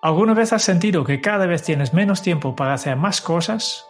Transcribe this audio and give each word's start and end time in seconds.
¿Alguna 0.00 0.32
vez 0.32 0.52
has 0.52 0.62
sentido 0.62 1.02
que 1.02 1.20
cada 1.20 1.46
vez 1.46 1.64
tienes 1.64 1.92
menos 1.92 2.22
tiempo 2.22 2.54
para 2.54 2.72
hacer 2.72 2.96
más 2.96 3.20
cosas? 3.20 3.84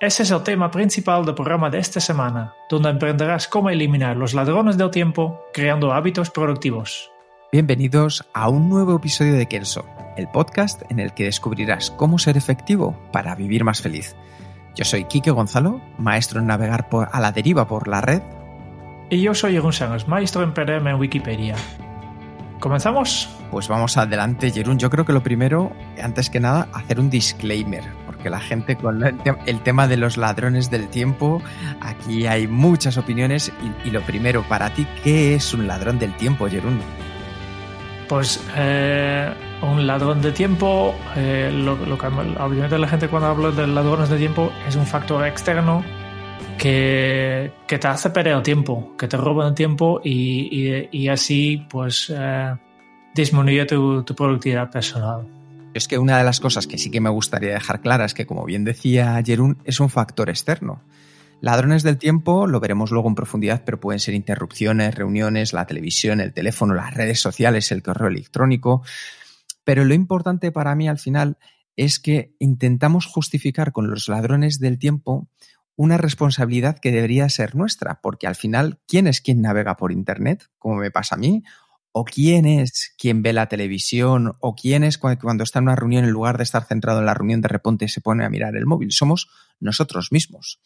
Ese 0.00 0.24
es 0.24 0.32
el 0.32 0.42
tema 0.42 0.72
principal 0.72 1.24
del 1.24 1.36
programa 1.36 1.70
de 1.70 1.78
esta 1.78 2.00
semana, 2.00 2.54
donde 2.68 2.88
aprenderás 2.88 3.46
cómo 3.46 3.70
eliminar 3.70 4.16
los 4.16 4.34
ladrones 4.34 4.76
del 4.76 4.90
tiempo 4.90 5.40
creando 5.52 5.92
hábitos 5.92 6.30
productivos. 6.30 7.08
Bienvenidos 7.52 8.28
a 8.34 8.48
un 8.48 8.68
nuevo 8.68 8.96
episodio 8.96 9.34
de 9.34 9.46
Kenso, 9.46 9.86
el 10.16 10.26
podcast 10.26 10.82
en 10.90 10.98
el 10.98 11.14
que 11.14 11.26
descubrirás 11.26 11.92
cómo 11.92 12.18
ser 12.18 12.36
efectivo 12.36 12.98
para 13.12 13.36
vivir 13.36 13.62
más 13.62 13.80
feliz. 13.80 14.16
Yo 14.74 14.84
soy 14.84 15.04
Quique 15.04 15.30
Gonzalo, 15.30 15.80
maestro 15.98 16.40
en 16.40 16.48
navegar 16.48 16.88
por, 16.88 17.10
a 17.12 17.20
la 17.20 17.30
deriva 17.30 17.68
por 17.68 17.86
la 17.86 18.00
red. 18.00 18.22
Y 19.08 19.22
yo 19.22 19.34
soy 19.34 19.52
Jeroen 19.52 19.72
Sánchez, 19.72 20.08
maestro 20.08 20.42
en 20.42 20.52
perderme 20.52 20.90
en 20.90 20.96
Wikipedia. 20.96 21.54
¿Comenzamos? 22.64 23.28
Pues 23.50 23.68
vamos 23.68 23.98
adelante, 23.98 24.50
Jerún. 24.50 24.78
Yo 24.78 24.88
creo 24.88 25.04
que 25.04 25.12
lo 25.12 25.22
primero, 25.22 25.70
antes 26.02 26.30
que 26.30 26.40
nada, 26.40 26.66
hacer 26.72 26.98
un 26.98 27.10
disclaimer, 27.10 27.84
porque 28.06 28.30
la 28.30 28.40
gente 28.40 28.74
con 28.74 29.04
el, 29.04 29.18
te 29.18 29.34
el 29.44 29.60
tema 29.60 29.86
de 29.86 29.98
los 29.98 30.16
ladrones 30.16 30.70
del 30.70 30.88
tiempo, 30.88 31.42
aquí 31.82 32.26
hay 32.26 32.46
muchas 32.46 32.96
opiniones 32.96 33.52
y, 33.84 33.88
y, 33.88 33.90
lo 33.90 34.00
primero, 34.00 34.42
para 34.48 34.70
ti, 34.70 34.86
¿qué 35.02 35.34
es 35.34 35.52
un 35.52 35.66
ladrón 35.66 35.98
del 35.98 36.16
tiempo, 36.16 36.48
Jerún? 36.48 36.80
Pues 38.08 38.42
eh, 38.56 39.30
un 39.60 39.86
ladrón 39.86 40.22
de 40.22 40.32
tiempo, 40.32 40.94
eh, 41.16 41.50
lo, 41.52 41.76
lo, 41.76 41.98
que 41.98 42.06
obviamente 42.06 42.78
la 42.78 42.88
gente 42.88 43.08
cuando 43.08 43.28
habla 43.28 43.50
de 43.50 43.66
ladrones 43.66 44.08
de 44.08 44.16
tiempo 44.16 44.50
es 44.66 44.74
un 44.74 44.86
factor 44.86 45.26
externo 45.26 45.84
que, 46.58 47.52
te 47.66 47.88
hace 47.88 48.10
perder 48.10 48.42
tiempo, 48.42 48.96
que 48.96 49.08
te 49.08 49.16
roba 49.16 49.48
el 49.48 49.54
tiempo 49.54 50.00
y, 50.02 51.08
así 51.08 51.66
pues 51.68 52.12
eh, 52.14 52.54
disminuye 53.14 53.64
tu, 53.66 54.02
tu, 54.02 54.14
productividad 54.14 54.70
personal. 54.70 55.26
Es 55.74 55.88
que 55.88 55.98
una 55.98 56.18
de 56.18 56.24
las 56.24 56.40
cosas 56.40 56.66
que 56.66 56.78
sí 56.78 56.90
que 56.90 57.00
me 57.00 57.10
gustaría 57.10 57.54
dejar 57.54 57.80
clara 57.80 58.04
es 58.04 58.14
que, 58.14 58.26
como 58.26 58.44
bien 58.44 58.64
decía 58.64 59.20
Jerún, 59.24 59.58
es 59.64 59.80
un 59.80 59.90
factor 59.90 60.30
externo. 60.30 60.82
Ladrones 61.40 61.82
del 61.82 61.98
tiempo 61.98 62.46
lo 62.46 62.60
veremos 62.60 62.90
luego 62.90 63.08
en 63.08 63.14
profundidad, 63.14 63.64
pero 63.66 63.78
pueden 63.80 64.00
ser 64.00 64.14
interrupciones, 64.14 64.94
reuniones, 64.94 65.52
la 65.52 65.66
televisión, 65.66 66.20
el 66.20 66.32
teléfono, 66.32 66.74
las 66.74 66.94
redes 66.94 67.20
sociales, 67.20 67.70
el 67.72 67.82
correo 67.82 68.08
electrónico. 68.08 68.82
Pero 69.64 69.84
lo 69.84 69.94
importante 69.94 70.52
para 70.52 70.74
mí 70.74 70.88
al 70.88 70.98
final 70.98 71.36
es 71.76 71.98
que 71.98 72.34
intentamos 72.38 73.06
justificar 73.06 73.72
con 73.72 73.90
los 73.90 74.08
ladrones 74.08 74.60
del 74.60 74.78
tiempo 74.78 75.28
una 75.76 75.96
responsabilidad 75.96 76.78
que 76.78 76.92
debería 76.92 77.28
ser 77.28 77.54
nuestra, 77.54 78.00
porque 78.00 78.26
al 78.26 78.36
final, 78.36 78.80
¿quién 78.86 79.06
es 79.06 79.20
quien 79.20 79.42
navega 79.42 79.76
por 79.76 79.92
Internet? 79.92 80.48
Como 80.58 80.76
me 80.76 80.90
pasa 80.90 81.16
a 81.16 81.18
mí, 81.18 81.42
o 81.92 82.04
quién 82.04 82.46
es 82.46 82.92
quien 82.98 83.22
ve 83.22 83.32
la 83.32 83.48
televisión, 83.48 84.36
o 84.40 84.54
quién 84.54 84.84
es 84.84 84.98
cuando 84.98 85.44
está 85.44 85.60
en 85.60 85.64
una 85.64 85.76
reunión, 85.76 86.04
en 86.04 86.10
lugar 86.10 86.38
de 86.38 86.44
estar 86.44 86.64
centrado 86.64 87.00
en 87.00 87.06
la 87.06 87.14
reunión, 87.14 87.40
de 87.40 87.48
repente 87.48 87.88
se 87.88 88.00
pone 88.00 88.24
a 88.24 88.30
mirar 88.30 88.56
el 88.56 88.66
móvil. 88.66 88.92
Somos 88.92 89.28
nosotros 89.60 90.10
mismos. 90.10 90.60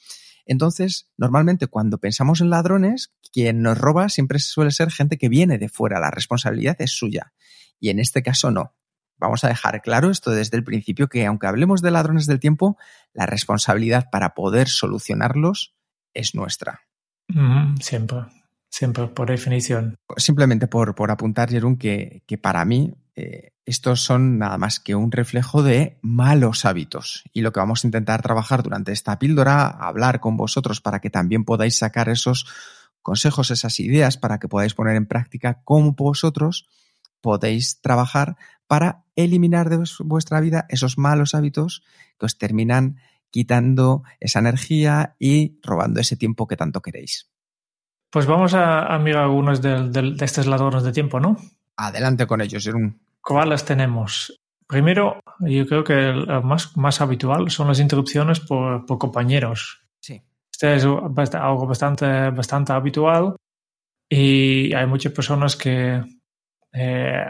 Entonces, 0.46 1.10
normalmente 1.18 1.66
cuando 1.66 1.98
pensamos 1.98 2.40
en 2.40 2.48
ladrones, 2.48 3.12
quien 3.32 3.60
nos 3.60 3.76
roba 3.76 4.08
siempre 4.08 4.38
suele 4.38 4.70
ser 4.70 4.90
gente 4.90 5.18
que 5.18 5.28
viene 5.28 5.58
de 5.58 5.68
fuera, 5.68 6.00
la 6.00 6.10
responsabilidad 6.10 6.76
es 6.80 6.92
suya. 6.92 7.34
Y 7.78 7.90
en 7.90 7.98
este 7.98 8.22
caso 8.22 8.50
no. 8.50 8.74
Vamos 9.18 9.44
a 9.44 9.48
dejar 9.48 9.82
claro 9.82 10.10
esto 10.10 10.30
desde 10.30 10.56
el 10.56 10.64
principio 10.64 11.08
que 11.08 11.26
aunque 11.26 11.46
hablemos 11.46 11.82
de 11.82 11.90
ladrones 11.90 12.26
del 12.26 12.40
tiempo, 12.40 12.76
la 13.12 13.26
responsabilidad 13.26 14.10
para 14.10 14.34
poder 14.34 14.68
solucionarlos 14.68 15.74
es 16.14 16.34
nuestra. 16.34 16.82
Mm, 17.28 17.76
siempre, 17.80 18.18
siempre, 18.70 19.08
por 19.08 19.28
definición. 19.28 19.96
Simplemente 20.16 20.66
por, 20.66 20.94
por 20.94 21.10
apuntar, 21.10 21.50
Jerón, 21.50 21.76
que, 21.76 22.22
que 22.26 22.38
para 22.38 22.64
mí 22.64 22.94
eh, 23.16 23.52
estos 23.66 24.00
son 24.00 24.38
nada 24.38 24.56
más 24.56 24.80
que 24.80 24.94
un 24.94 25.10
reflejo 25.10 25.62
de 25.62 25.98
malos 26.00 26.64
hábitos. 26.64 27.24
Y 27.32 27.42
lo 27.42 27.52
que 27.52 27.60
vamos 27.60 27.84
a 27.84 27.88
intentar 27.88 28.22
trabajar 28.22 28.62
durante 28.62 28.92
esta 28.92 29.18
píldora, 29.18 29.66
hablar 29.66 30.20
con 30.20 30.36
vosotros 30.36 30.80
para 30.80 31.00
que 31.00 31.10
también 31.10 31.44
podáis 31.44 31.76
sacar 31.76 32.08
esos 32.08 32.46
consejos, 33.02 33.50
esas 33.50 33.80
ideas, 33.80 34.16
para 34.16 34.38
que 34.38 34.48
podáis 34.48 34.74
poner 34.74 34.96
en 34.96 35.06
práctica 35.06 35.60
cómo 35.64 35.92
vosotros 35.92 36.68
podéis 37.20 37.80
trabajar 37.80 38.36
para 38.66 39.04
eliminar 39.16 39.70
de 39.70 39.82
vuestra 40.00 40.40
vida 40.40 40.66
esos 40.68 40.98
malos 40.98 41.34
hábitos 41.34 41.82
que 42.18 42.26
os 42.26 42.38
terminan 42.38 42.98
quitando 43.30 44.04
esa 44.20 44.38
energía 44.38 45.16
y 45.18 45.58
robando 45.62 46.00
ese 46.00 46.16
tiempo 46.16 46.46
que 46.46 46.56
tanto 46.56 46.80
queréis. 46.80 47.30
Pues 48.10 48.26
vamos 48.26 48.54
a, 48.54 48.86
a 48.86 48.98
mirar 48.98 49.24
algunos 49.24 49.60
de, 49.60 49.90
de, 49.90 50.14
de, 50.14 50.24
estos 50.24 50.46
ladrones 50.46 50.82
de 50.82 50.92
tiempo, 50.92 51.20
¿no? 51.20 51.36
Adelante 51.76 52.26
con 52.26 52.40
ellos, 52.40 52.64
Jerón. 52.64 53.00
¿Cuáles 53.20 53.64
tenemos? 53.64 54.40
Primero, 54.66 55.20
yo 55.40 55.66
creo 55.66 55.84
que 55.84 56.10
el 56.10 56.26
más, 56.42 56.76
más 56.76 57.00
habitual 57.00 57.50
son 57.50 57.68
las 57.68 57.80
interrupciones 57.80 58.40
por, 58.40 58.86
por 58.86 58.98
compañeros. 58.98 59.82
Sí. 60.00 60.22
Este 60.50 60.76
es 60.76 60.84
algo 60.84 61.66
bastante, 61.66 62.30
bastante 62.30 62.72
habitual 62.72 63.36
y 64.08 64.72
hay 64.72 64.86
muchas 64.86 65.12
personas 65.12 65.56
que, 65.56 66.02
eh, 66.72 67.26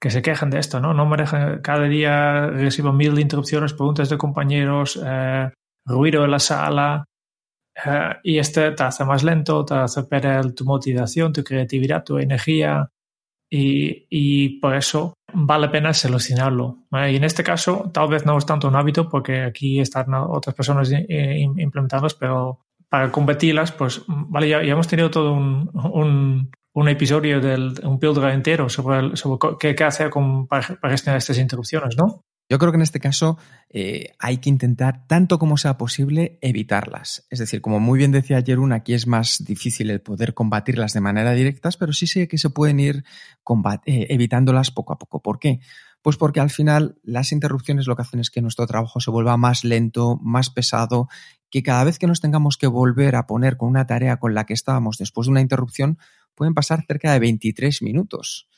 que 0.00 0.10
se 0.10 0.22
quejan 0.22 0.50
de 0.50 0.58
esto, 0.58 0.80
¿no? 0.80 0.94
No 0.94 1.06
me 1.06 1.16
dejan, 1.16 1.60
cada 1.60 1.84
día 1.84 2.46
recibo 2.48 2.92
mil 2.92 3.18
interrupciones, 3.18 3.72
preguntas 3.72 4.08
de 4.08 4.18
compañeros, 4.18 5.00
eh, 5.04 5.50
ruido 5.84 6.24
en 6.24 6.30
la 6.30 6.38
sala, 6.38 7.04
eh, 7.84 8.16
y 8.22 8.38
este 8.38 8.72
te 8.72 8.82
hace 8.82 9.04
más 9.04 9.24
lento, 9.24 9.64
te 9.64 9.74
hace 9.74 10.04
perder 10.04 10.52
tu 10.52 10.64
motivación, 10.64 11.32
tu 11.32 11.42
creatividad, 11.42 12.04
tu 12.04 12.18
energía, 12.18 12.90
y, 13.48 14.06
y 14.10 14.60
por 14.60 14.74
eso 14.74 15.14
vale 15.32 15.66
la 15.66 15.72
pena 15.72 15.92
solucionarlo. 15.92 16.78
Y 16.90 17.16
en 17.16 17.24
este 17.24 17.44
caso, 17.44 17.90
tal 17.92 18.08
vez 18.08 18.26
no 18.26 18.36
es 18.36 18.44
tanto 18.44 18.68
un 18.68 18.76
hábito, 18.76 19.08
porque 19.08 19.42
aquí 19.42 19.78
están 19.78 20.12
otras 20.14 20.54
personas 20.54 20.90
implementándolas, 20.90 22.14
pero 22.14 22.66
para 22.88 23.10
combatirlas, 23.10 23.72
pues, 23.72 24.02
vale, 24.06 24.48
ya, 24.48 24.62
ya 24.62 24.72
hemos 24.72 24.88
tenido 24.88 25.10
todo 25.10 25.32
un, 25.32 25.70
un, 25.74 26.50
un 26.76 26.90
episodio 26.90 27.40
del 27.40 27.80
un 27.84 27.98
píldora 27.98 28.34
entero 28.34 28.68
sobre, 28.68 29.10
qué, 29.58 29.74
qué, 29.74 29.84
hacer 29.84 30.10
para, 30.46 30.76
gestionar 30.90 31.16
estas 31.16 31.38
interrupciones, 31.38 31.96
¿no? 31.96 32.22
Yo 32.50 32.58
creo 32.58 32.70
que 32.70 32.76
en 32.76 32.82
este 32.82 33.00
caso 33.00 33.38
eh, 33.70 34.12
hay 34.18 34.38
que 34.38 34.50
intentar, 34.50 35.06
tanto 35.06 35.38
como 35.38 35.56
sea 35.56 35.78
posible, 35.78 36.38
evitarlas. 36.42 37.26
Es 37.30 37.38
decir, 37.38 37.62
como 37.62 37.80
muy 37.80 37.98
bien 37.98 38.12
decía 38.12 38.42
Jerún, 38.44 38.74
aquí 38.74 38.92
es 38.92 39.06
más 39.06 39.42
difícil 39.42 39.90
el 39.90 40.02
poder 40.02 40.34
combatirlas 40.34 40.92
de 40.92 41.00
manera 41.00 41.32
directa, 41.32 41.70
pero 41.78 41.94
sí 41.94 42.06
sé 42.06 42.28
que 42.28 42.36
se 42.36 42.50
pueden 42.50 42.78
ir 42.78 43.04
eh, 43.86 44.06
evitándolas 44.10 44.70
poco 44.70 44.92
a 44.92 44.98
poco. 44.98 45.22
¿Por 45.22 45.38
qué? 45.38 45.60
Pues 46.02 46.18
porque 46.18 46.40
al 46.40 46.50
final 46.50 46.98
las 47.02 47.32
interrupciones 47.32 47.86
lo 47.86 47.96
que 47.96 48.02
hacen 48.02 48.20
es 48.20 48.30
que 48.30 48.42
nuestro 48.42 48.66
trabajo 48.66 49.00
se 49.00 49.10
vuelva 49.10 49.38
más 49.38 49.64
lento, 49.64 50.20
más 50.22 50.50
pesado, 50.50 51.08
que 51.50 51.62
cada 51.62 51.84
vez 51.84 51.98
que 51.98 52.06
nos 52.06 52.20
tengamos 52.20 52.58
que 52.58 52.66
volver 52.66 53.16
a 53.16 53.26
poner 53.26 53.56
con 53.56 53.70
una 53.70 53.86
tarea 53.86 54.18
con 54.18 54.34
la 54.34 54.44
que 54.44 54.52
estábamos 54.52 54.98
después 54.98 55.26
de 55.26 55.30
una 55.32 55.40
interrupción, 55.40 55.98
pueden 56.36 56.54
pasar 56.54 56.84
cerca 56.86 57.12
de 57.12 57.18
23 57.18 57.82
minutos 57.82 58.48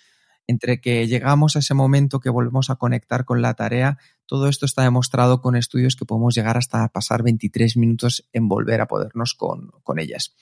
entre 0.49 0.81
que 0.81 1.07
llegamos 1.07 1.55
a 1.55 1.59
ese 1.59 1.75
momento 1.75 2.21
que 2.21 2.31
volvemos 2.31 2.71
a 2.71 2.77
conectar 2.77 3.27
con 3.27 3.43
la 3.43 3.55
tarea, 3.55 3.99
todo 4.27 4.49
esto 4.49 4.65
está 4.65 4.83
demostrado 4.83 5.43
con 5.43 5.55
estudios 5.55 5.95
que 5.95 6.07
podemos 6.07 6.35
llegar 6.35 6.57
hasta 6.57 6.89
pasar 6.89 7.23
23 7.23 7.77
minutos 7.77 8.27
en 8.33 8.49
volver 8.49 8.81
a 8.81 8.89
podernos 8.89 9.35
con, 9.35 9.71
con 9.83 9.99
ellas. 9.99 10.35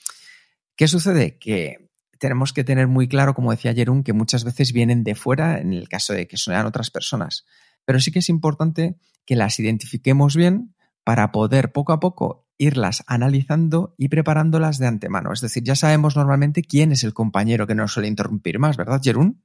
¿Qué 0.77 0.87
sucede? 0.87 1.37
Que 1.37 1.89
tenemos 2.19 2.53
que 2.53 2.63
tener 2.63 2.87
muy 2.87 3.09
claro, 3.09 3.33
como 3.33 3.51
decía 3.51 3.73
Jerón, 3.73 4.01
que 4.03 4.13
muchas 4.13 4.45
veces 4.45 4.71
vienen 4.71 5.03
de 5.03 5.13
fuera 5.13 5.59
en 5.59 5.73
el 5.73 5.89
caso 5.89 6.13
de 6.13 6.25
que 6.25 6.37
sean 6.37 6.65
otras 6.65 6.89
personas. 6.89 7.45
Pero 7.83 7.99
sí 7.99 8.11
que 8.11 8.19
es 8.19 8.29
importante 8.29 8.95
que 9.25 9.35
las 9.35 9.59
identifiquemos 9.59 10.37
bien 10.37 10.73
para 11.07 11.31
poder 11.31 11.71
poco 11.71 11.93
a 11.93 12.01
poco 12.01 12.49
irlas 12.57 13.05
analizando 13.07 13.95
y 13.97 14.09
preparándolas 14.09 14.77
de 14.77 14.87
antemano. 14.87 15.31
Es 15.31 15.39
decir, 15.39 15.63
ya 15.63 15.73
sabemos 15.77 16.17
normalmente 16.17 16.63
quién 16.63 16.91
es 16.91 17.05
el 17.05 17.13
compañero 17.13 17.65
que 17.65 17.75
nos 17.75 17.93
suele 17.93 18.09
interrumpir 18.09 18.59
más, 18.59 18.75
¿verdad, 18.75 18.99
Jerún? 19.01 19.41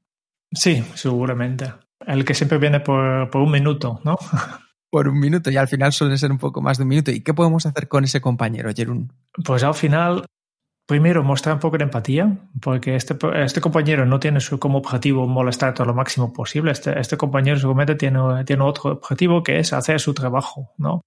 Sí, 0.50 0.84
seguramente. 0.94 1.72
El 2.04 2.24
que 2.24 2.34
siempre 2.34 2.58
viene 2.58 2.80
por, 2.80 3.30
por 3.30 3.42
un 3.42 3.52
minuto, 3.52 4.00
¿no? 4.02 4.18
por 4.90 5.06
un 5.06 5.20
minuto 5.20 5.52
y 5.52 5.56
al 5.56 5.68
final 5.68 5.92
suele 5.92 6.18
ser 6.18 6.32
un 6.32 6.38
poco 6.38 6.62
más 6.62 6.78
de 6.78 6.82
un 6.82 6.88
minuto. 6.88 7.12
¿Y 7.12 7.20
qué 7.20 7.32
podemos 7.32 7.64
hacer 7.64 7.86
con 7.86 8.02
ese 8.02 8.20
compañero, 8.20 8.72
Jerún? 8.74 9.12
Pues 9.44 9.62
al 9.62 9.74
final, 9.74 10.26
primero 10.88 11.22
mostrar 11.22 11.54
un 11.54 11.60
poco 11.60 11.78
de 11.78 11.84
empatía, 11.84 12.40
porque 12.60 12.96
este, 12.96 13.16
este 13.36 13.60
compañero 13.60 14.04
no 14.04 14.18
tiene 14.18 14.40
su, 14.40 14.58
como 14.58 14.78
objetivo 14.78 15.28
molestar 15.28 15.74
todo 15.74 15.86
lo 15.86 15.94
máximo 15.94 16.32
posible. 16.32 16.72
Este, 16.72 16.98
este 16.98 17.16
compañero 17.16 17.56
seguramente 17.56 17.94
tiene, 17.94 18.44
tiene 18.46 18.64
otro 18.64 18.94
objetivo 18.94 19.44
que 19.44 19.60
es 19.60 19.72
hacer 19.72 20.00
su 20.00 20.12
trabajo, 20.12 20.72
¿no? 20.76 21.02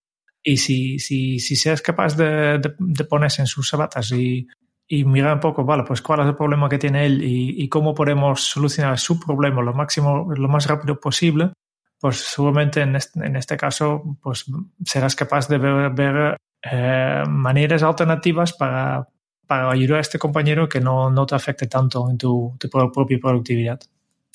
Y 0.47 0.57
si, 0.57 0.99
si, 0.99 1.39
si 1.39 1.55
seas 1.55 1.81
capaz 1.81 2.15
de, 2.15 2.59
de, 2.59 3.03
ponerse 3.05 3.41
en 3.41 3.47
sus 3.47 3.67
sabatas 3.67 4.11
y, 4.11 4.47
y 4.87 5.03
mirar 5.03 5.33
un 5.33 5.39
poco, 5.39 5.65
vale, 5.65 5.83
pues 5.83 6.03
cuál 6.03 6.19
es 6.19 6.27
el 6.27 6.35
problema 6.35 6.69
que 6.69 6.77
tiene 6.77 7.07
él 7.07 7.23
y, 7.23 7.63
y, 7.63 7.67
cómo 7.67 7.95
podemos 7.95 8.41
solucionar 8.41 8.99
su 8.99 9.19
problema 9.19 9.63
lo 9.63 9.73
máximo, 9.73 10.31
lo 10.31 10.47
más 10.47 10.67
rápido 10.67 10.99
posible, 10.99 11.51
pues 11.99 12.17
seguramente 12.17 12.81
en 12.81 12.95
este, 12.95 13.25
en 13.25 13.35
este 13.35 13.57
caso, 13.57 14.17
pues 14.21 14.45
serás 14.85 15.15
capaz 15.15 15.47
de 15.47 15.57
ver, 15.57 15.89
ver 15.93 16.37
eh, 16.61 17.23
maneras 17.27 17.81
alternativas 17.81 18.53
para, 18.53 19.07
para 19.47 19.71
ayudar 19.71 19.97
a 19.97 20.01
este 20.01 20.19
compañero 20.19 20.69
que 20.69 20.79
no, 20.79 21.09
no 21.09 21.25
te 21.25 21.33
afecte 21.33 21.65
tanto 21.65 22.07
en 22.07 22.19
tu, 22.19 22.55
tu 22.59 22.69
propia 22.69 23.17
productividad. 23.19 23.79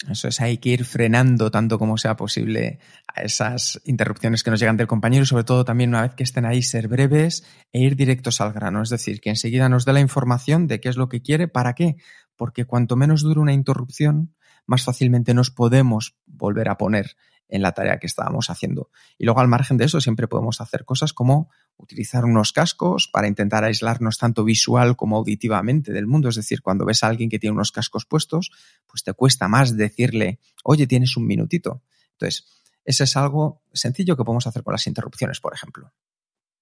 Eso 0.08 0.29
es, 0.29 0.41
hay 0.41 0.58
que 0.58 0.70
ir 0.70 0.85
frenando 0.87 1.50
tanto 1.50 1.79
como 1.79 1.99
sea 1.99 2.17
posible 2.17 2.79
a 3.14 3.20
esas 3.20 3.81
interrupciones 3.85 4.43
que 4.43 4.50
nos 4.50 4.58
llegan 4.58 4.79
del 4.79 4.87
compañero 4.87 5.25
y 5.25 5.26
sobre 5.26 5.44
todo 5.44 5.64
también 5.64 5.91
una 5.91 6.02
vez 6.02 6.14
que 6.14 6.23
estén 6.23 6.47
ahí 6.47 6.62
ser 6.62 6.88
breves 6.88 7.44
e 7.73 7.81
ir 7.81 7.97
directos 7.97 8.41
al 8.41 8.52
grano. 8.52 8.82
Es 8.82 8.88
decir, 8.88 9.20
que 9.20 9.29
enseguida 9.29 9.69
nos 9.69 9.85
dé 9.85 9.93
la 9.93 10.00
información 10.00 10.67
de 10.67 10.81
qué 10.81 10.88
es 10.88 10.97
lo 10.97 11.08
que 11.08 11.20
quiere, 11.20 11.49
para 11.49 11.75
qué. 11.75 11.97
Porque 12.35 12.64
cuanto 12.64 12.97
menos 12.97 13.20
dure 13.20 13.41
una 13.41 13.52
interrupción, 13.52 14.35
más 14.67 14.85
fácilmente 14.85 15.35
nos 15.35 15.50
podemos 15.50 16.17
volver 16.26 16.70
a 16.70 16.79
poner 16.79 17.17
en 17.50 17.62
la 17.62 17.73
tarea 17.73 17.99
que 17.99 18.06
estábamos 18.06 18.49
haciendo. 18.49 18.91
Y 19.19 19.25
luego 19.25 19.41
al 19.41 19.49
margen 19.49 19.76
de 19.76 19.85
eso 19.85 20.00
siempre 20.00 20.29
podemos 20.29 20.61
hacer 20.61 20.85
cosas 20.85 21.12
como 21.12 21.50
utilizar 21.81 22.25
unos 22.25 22.53
cascos 22.53 23.09
para 23.09 23.27
intentar 23.27 23.65
aislarnos 23.65 24.19
tanto 24.19 24.44
visual 24.44 24.97
como 24.97 25.17
auditivamente 25.17 25.93
del 25.93 26.06
mundo. 26.06 26.29
Es 26.29 26.37
decir, 26.37 26.62
cuando 26.62 26.85
ves 26.85 27.03
a 27.03 27.09
alguien 27.09 27.31
que 27.31 27.38
tiene 27.38 27.55
unos 27.55 27.73
cascos 27.73 28.05
puestos, 28.06 28.50
pues 28.87 29.03
te 29.03 29.12
cuesta 29.12 29.49
más 29.49 29.77
decirle, 29.77 30.38
oye, 30.65 30.87
tienes 30.87 31.17
un 31.17 31.27
minutito. 31.27 31.82
Entonces, 32.12 32.47
ese 32.85 33.05
es 33.05 33.17
algo 33.17 33.62
sencillo 33.73 34.17
que 34.17 34.25
podemos 34.25 34.47
hacer 34.47 34.62
con 34.62 34.73
las 34.73 34.87
interrupciones, 34.87 35.41
por 35.41 35.55
ejemplo. 35.55 35.93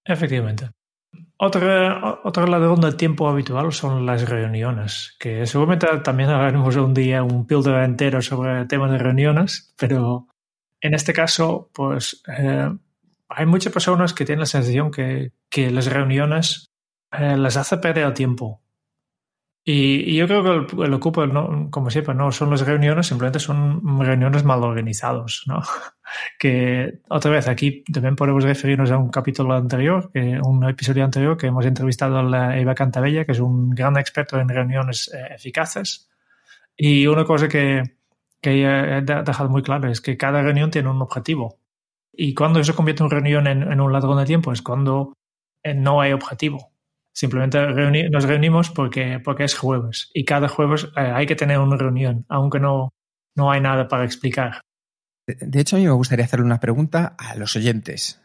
Efectivamente. 0.05 0.70
Otra, 1.38 2.21
otro 2.25 2.47
ladrón 2.47 2.81
del 2.81 2.97
tiempo 2.97 3.29
habitual 3.29 3.73
son 3.73 4.05
las 4.05 4.29
reuniones, 4.29 5.17
que 5.19 5.47
seguramente 5.47 5.87
también 5.99 6.31
haremos 6.31 6.75
un 6.76 6.93
día 6.93 7.23
un 7.23 7.47
píldora 7.47 7.85
entero 7.85 8.21
sobre 8.21 8.61
el 8.61 8.69
tema 8.69 8.91
de 8.91 8.99
reuniones, 8.99 9.73
pero 9.79 10.26
en 10.81 10.94
este 10.94 11.12
caso, 11.12 11.71
pues 11.73 12.23
eh, 12.26 12.71
hay 13.28 13.46
muchas 13.46 13.72
personas 13.72 14.14
que 14.14 14.25
tienen 14.25 14.40
la 14.40 14.46
sensación 14.46 14.90
que, 14.90 15.32
que 15.50 15.70
las 15.70 15.86
reuniones 15.86 16.70
eh, 17.12 17.36
les 17.36 17.56
hace 17.56 17.78
perder 17.78 18.06
el 18.06 18.14
tiempo. 18.14 18.62
Y, 19.64 20.12
y 20.12 20.16
yo 20.16 20.26
creo 20.26 20.42
que 20.42 20.76
el, 20.76 20.86
el 20.86 20.94
ocupo, 20.94 21.26
no, 21.26 21.69
como 21.70 21.90
siempre, 21.90 22.14
no 22.14 22.32
son 22.32 22.48
las 22.50 22.62
reuniones, 22.62 23.06
simplemente 23.06 23.38
son 23.38 24.00
reuniones 24.00 24.42
mal 24.42 24.64
organizados, 24.64 25.44
¿no? 25.46 25.60
que 26.38 27.00
otra 27.10 27.30
vez 27.30 27.48
aquí 27.48 27.84
también 27.92 28.16
podemos 28.16 28.44
referirnos 28.44 28.90
a 28.90 28.96
un 28.96 29.10
capítulo 29.10 29.54
anterior, 29.54 30.10
que, 30.10 30.40
un 30.42 30.66
episodio 30.66 31.04
anterior 31.04 31.36
que 31.36 31.48
hemos 31.48 31.66
entrevistado 31.66 32.19
a 32.19 32.22
la 32.22 32.58
Eva 32.58 32.75
Cantabella, 32.75 33.26
que 33.26 33.32
es 33.32 33.40
un 33.40 33.70
gran 33.70 33.98
experto 33.98 34.40
en 34.40 34.48
reuniones 34.48 35.12
eh, 35.12 35.34
eficaces. 35.34 36.08
Y 36.75 37.06
una 37.06 37.25
cosa 37.25 37.46
que, 37.48 37.82
que 38.40 38.52
ella 38.52 38.98
ha 38.98 39.22
dejado 39.22 39.50
muy 39.50 39.62
claro 39.62 39.90
es 39.90 40.00
que 40.00 40.16
cada 40.16 40.40
reunión 40.40 40.70
tiene 40.70 40.88
un 40.88 41.02
objetivo. 41.02 41.58
Y 42.20 42.35
cuando 42.35 42.65
se 42.65 42.75
convierte 42.75 43.05
en 43.05 43.11
reunión 43.11 43.47
en, 43.47 43.81
un 43.81 43.93
ladrón 43.93 44.19
de 44.19 44.25
tiempo 44.25 44.53
es 44.53 44.61
cuando 44.61 45.15
eh, 45.62 45.73
no 45.73 46.00
hay 46.00 46.12
objetivo. 46.12 46.73
Simplemente 47.15 47.61
nos 48.11 48.25
reunimos 48.25 48.70
porque, 48.70 49.20
porque 49.23 49.44
es 49.44 49.56
jueves. 49.56 50.11
Y 50.12 50.25
cada 50.25 50.49
jueves 50.49 50.88
eh, 50.97 51.00
hay 51.00 51.26
que 51.26 51.37
tener 51.37 51.61
una 51.61 51.76
reunión, 51.76 52.26
aunque 52.29 52.59
no, 52.59 52.91
no 53.37 53.53
hay 53.53 53.61
nada 53.61 53.87
para 53.87 54.05
explicar. 54.05 54.61
De 55.29 55.61
hecho, 55.61 55.76
a 55.76 55.79
mí 55.79 55.85
me 55.85 55.93
gustaría 55.93 56.25
hacerle 56.25 56.44
una 56.44 56.59
pregunta 56.59 57.15
a 57.19 57.37
los 57.37 57.55
oyentes. 57.55 58.21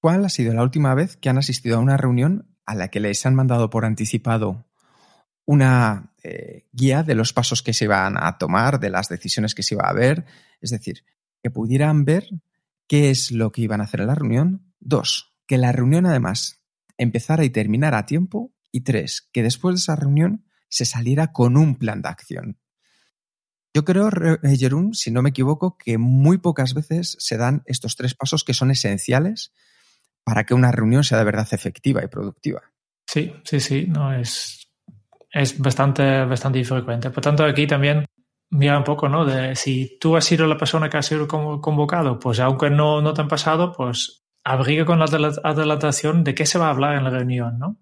¿Cuál 0.00 0.24
ha 0.24 0.30
sido 0.30 0.54
la 0.54 0.62
última 0.62 0.94
vez 0.94 1.18
que 1.18 1.28
han 1.28 1.36
asistido 1.36 1.76
a 1.76 1.80
una 1.80 1.98
reunión 1.98 2.56
a 2.64 2.74
la 2.74 2.88
que 2.88 3.00
les 3.00 3.26
han 3.26 3.34
mandado 3.34 3.68
por 3.68 3.84
anticipado 3.84 4.64
una 5.44 6.14
eh, 6.22 6.64
guía 6.72 7.02
de 7.02 7.14
los 7.14 7.34
pasos 7.34 7.62
que 7.62 7.74
se 7.74 7.84
iban 7.84 8.16
a 8.16 8.38
tomar, 8.38 8.80
de 8.80 8.88
las 8.88 9.10
decisiones 9.10 9.54
que 9.54 9.62
se 9.62 9.74
iba 9.74 9.86
a 9.86 9.92
ver, 9.92 10.24
es 10.62 10.70
decir, 10.70 11.04
que 11.42 11.50
pudieran 11.50 12.06
ver 12.06 12.24
qué 12.90 13.10
es 13.10 13.30
lo 13.30 13.52
que 13.52 13.62
iban 13.62 13.80
a 13.80 13.84
hacer 13.84 14.00
en 14.00 14.08
la 14.08 14.16
reunión. 14.16 14.74
Dos, 14.80 15.32
que 15.46 15.58
la 15.58 15.70
reunión 15.70 16.06
además 16.06 16.64
empezara 16.98 17.44
y 17.44 17.50
terminara 17.50 17.98
a 17.98 18.06
tiempo. 18.06 18.52
Y 18.72 18.80
tres, 18.80 19.28
que 19.32 19.44
después 19.44 19.76
de 19.76 19.78
esa 19.78 19.94
reunión 19.94 20.44
se 20.68 20.84
saliera 20.84 21.32
con 21.32 21.56
un 21.56 21.76
plan 21.76 22.02
de 22.02 22.08
acción. 22.08 22.58
Yo 23.72 23.84
creo, 23.84 24.08
eh, 24.08 24.56
Jerún, 24.56 24.94
si 24.94 25.12
no 25.12 25.22
me 25.22 25.30
equivoco, 25.30 25.78
que 25.78 25.98
muy 25.98 26.38
pocas 26.38 26.74
veces 26.74 27.16
se 27.20 27.36
dan 27.36 27.62
estos 27.66 27.94
tres 27.94 28.16
pasos 28.16 28.42
que 28.42 28.54
son 28.54 28.72
esenciales 28.72 29.52
para 30.24 30.44
que 30.44 30.54
una 30.54 30.72
reunión 30.72 31.04
sea 31.04 31.18
de 31.18 31.24
verdad 31.24 31.46
efectiva 31.52 32.02
y 32.04 32.08
productiva. 32.08 32.62
Sí, 33.06 33.32
sí, 33.44 33.60
sí, 33.60 33.86
no 33.86 34.12
es 34.12 34.60
es 35.32 35.58
bastante, 35.58 36.24
bastante 36.24 36.58
infrecuente. 36.58 37.10
Por 37.10 37.22
tanto, 37.22 37.44
aquí 37.44 37.66
también 37.66 38.04
mira 38.50 38.76
un 38.76 38.84
poco, 38.84 39.08
¿no? 39.08 39.24
De 39.24 39.54
si 39.56 39.98
tú 39.98 40.16
has 40.16 40.24
sido 40.24 40.46
la 40.46 40.56
persona 40.56 40.90
que 40.90 40.98
ha 40.98 41.02
sido 41.02 41.26
convocado, 41.26 42.18
pues 42.18 42.40
aunque 42.40 42.70
no, 42.70 43.00
no 43.00 43.14
te 43.14 43.22
han 43.22 43.28
pasado, 43.28 43.72
pues 43.72 44.24
abriga 44.44 44.84
con 44.84 44.98
la 44.98 45.04
adelantación 45.04 46.24
de 46.24 46.34
qué 46.34 46.46
se 46.46 46.58
va 46.58 46.66
a 46.66 46.70
hablar 46.70 46.96
en 46.96 47.04
la 47.04 47.10
reunión, 47.10 47.58
¿no? 47.58 47.76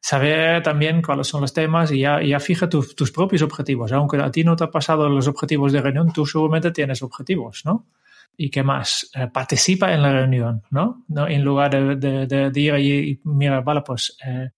Saber 0.00 0.62
también 0.62 1.02
cuáles 1.02 1.26
son 1.26 1.40
los 1.40 1.52
temas 1.52 1.90
y 1.90 2.00
ya, 2.00 2.22
ya 2.22 2.38
fija 2.38 2.68
tus 2.68 3.12
propios 3.12 3.42
objetivos. 3.42 3.90
Aunque 3.92 4.16
a 4.18 4.30
ti 4.30 4.44
no 4.44 4.54
te 4.54 4.64
ha 4.64 4.70
pasado 4.70 5.08
los 5.08 5.26
objetivos 5.26 5.72
de 5.72 5.82
reunión, 5.82 6.12
tú 6.12 6.24
seguramente 6.24 6.70
tienes 6.70 7.02
objetivos, 7.02 7.62
¿no? 7.64 7.88
¿Y 8.36 8.50
qué 8.50 8.62
más? 8.62 9.10
Eh, 9.14 9.26
participa 9.32 9.92
en 9.92 10.00
la 10.00 10.12
reunión, 10.12 10.62
¿no? 10.70 11.04
¿no? 11.08 11.26
En 11.26 11.42
lugar 11.42 11.98
de, 11.98 12.26
de, 12.26 12.50
de, 12.50 12.60
ir 12.60 12.74
y, 12.78 13.20
mira, 13.24 13.60
vale, 13.60 13.82
pues 13.82 14.16
eh, 14.24 14.50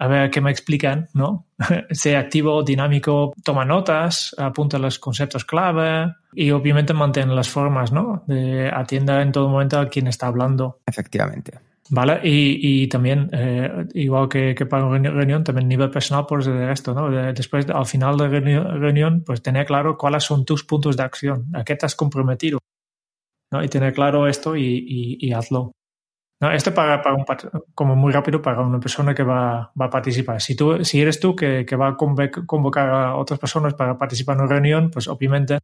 a 0.00 0.08
ver 0.08 0.30
qué 0.30 0.40
me 0.40 0.50
explican, 0.50 1.08
¿no? 1.12 1.46
sea 1.90 2.20
activo, 2.20 2.62
dinámico, 2.62 3.34
toma 3.44 3.66
notas, 3.66 4.34
apunta 4.38 4.78
los 4.78 4.98
conceptos 4.98 5.44
clave 5.44 6.14
y 6.32 6.50
obviamente 6.52 6.94
mantiene 6.94 7.34
las 7.34 7.50
formas, 7.50 7.92
¿no? 7.92 8.24
De 8.26 8.70
atienda 8.72 9.20
en 9.20 9.30
todo 9.30 9.50
momento 9.50 9.78
a 9.78 9.88
quien 9.88 10.06
está 10.06 10.28
hablando. 10.28 10.80
Efectivamente. 10.86 11.52
¿Vale? 11.90 12.20
Y, 12.22 12.84
y 12.84 12.86
también, 12.86 13.28
eh, 13.32 13.88
igual 13.94 14.28
que, 14.28 14.54
que, 14.54 14.64
para 14.64 14.86
una 14.86 15.10
reunión, 15.10 15.44
también 15.44 15.66
a 15.66 15.68
nivel 15.68 15.90
personal, 15.90 16.24
pues 16.26 16.46
de 16.46 16.72
esto, 16.72 16.94
¿no? 16.94 17.10
después, 17.32 17.68
al 17.68 17.84
final 17.84 18.16
de 18.16 18.40
la 18.40 18.62
reunión, 18.78 19.22
pues 19.26 19.42
tener 19.42 19.66
claro 19.66 19.98
cuáles 19.98 20.24
son 20.24 20.46
tus 20.46 20.64
puntos 20.64 20.96
de 20.96 21.02
acción, 21.02 21.48
a 21.52 21.62
qué 21.62 21.76
te 21.76 21.84
has 21.84 21.96
comprometido, 21.96 22.60
¿no? 23.50 23.62
Y 23.62 23.68
tener 23.68 23.92
claro 23.92 24.28
esto 24.28 24.56
y, 24.56 24.62
y, 24.62 25.18
y 25.20 25.32
hazlo. 25.32 25.72
No, 26.40 26.50
esto 26.50 26.72
para, 26.72 27.02
para 27.02 27.16
un, 27.16 27.24
como 27.74 27.94
muy 27.94 28.12
rápido 28.12 28.40
para 28.40 28.62
una 28.62 28.80
persona 28.80 29.14
que 29.14 29.22
va, 29.22 29.72
a 29.78 29.90
participar. 29.90 30.40
Si, 30.40 30.56
tú, 30.56 30.82
si 30.84 31.00
eres 31.00 31.20
tú 31.20 31.36
que, 31.36 31.66
que, 31.66 31.76
va 31.76 31.88
a 31.88 31.96
convocar 31.96 32.88
a 32.88 33.16
otras 33.16 33.38
personas 33.38 33.74
para 33.74 33.98
participar 33.98 34.36
en 34.36 34.42
una 34.42 34.50
reunión, 34.50 34.90
pues 34.90 35.06
obviamente 35.06 35.58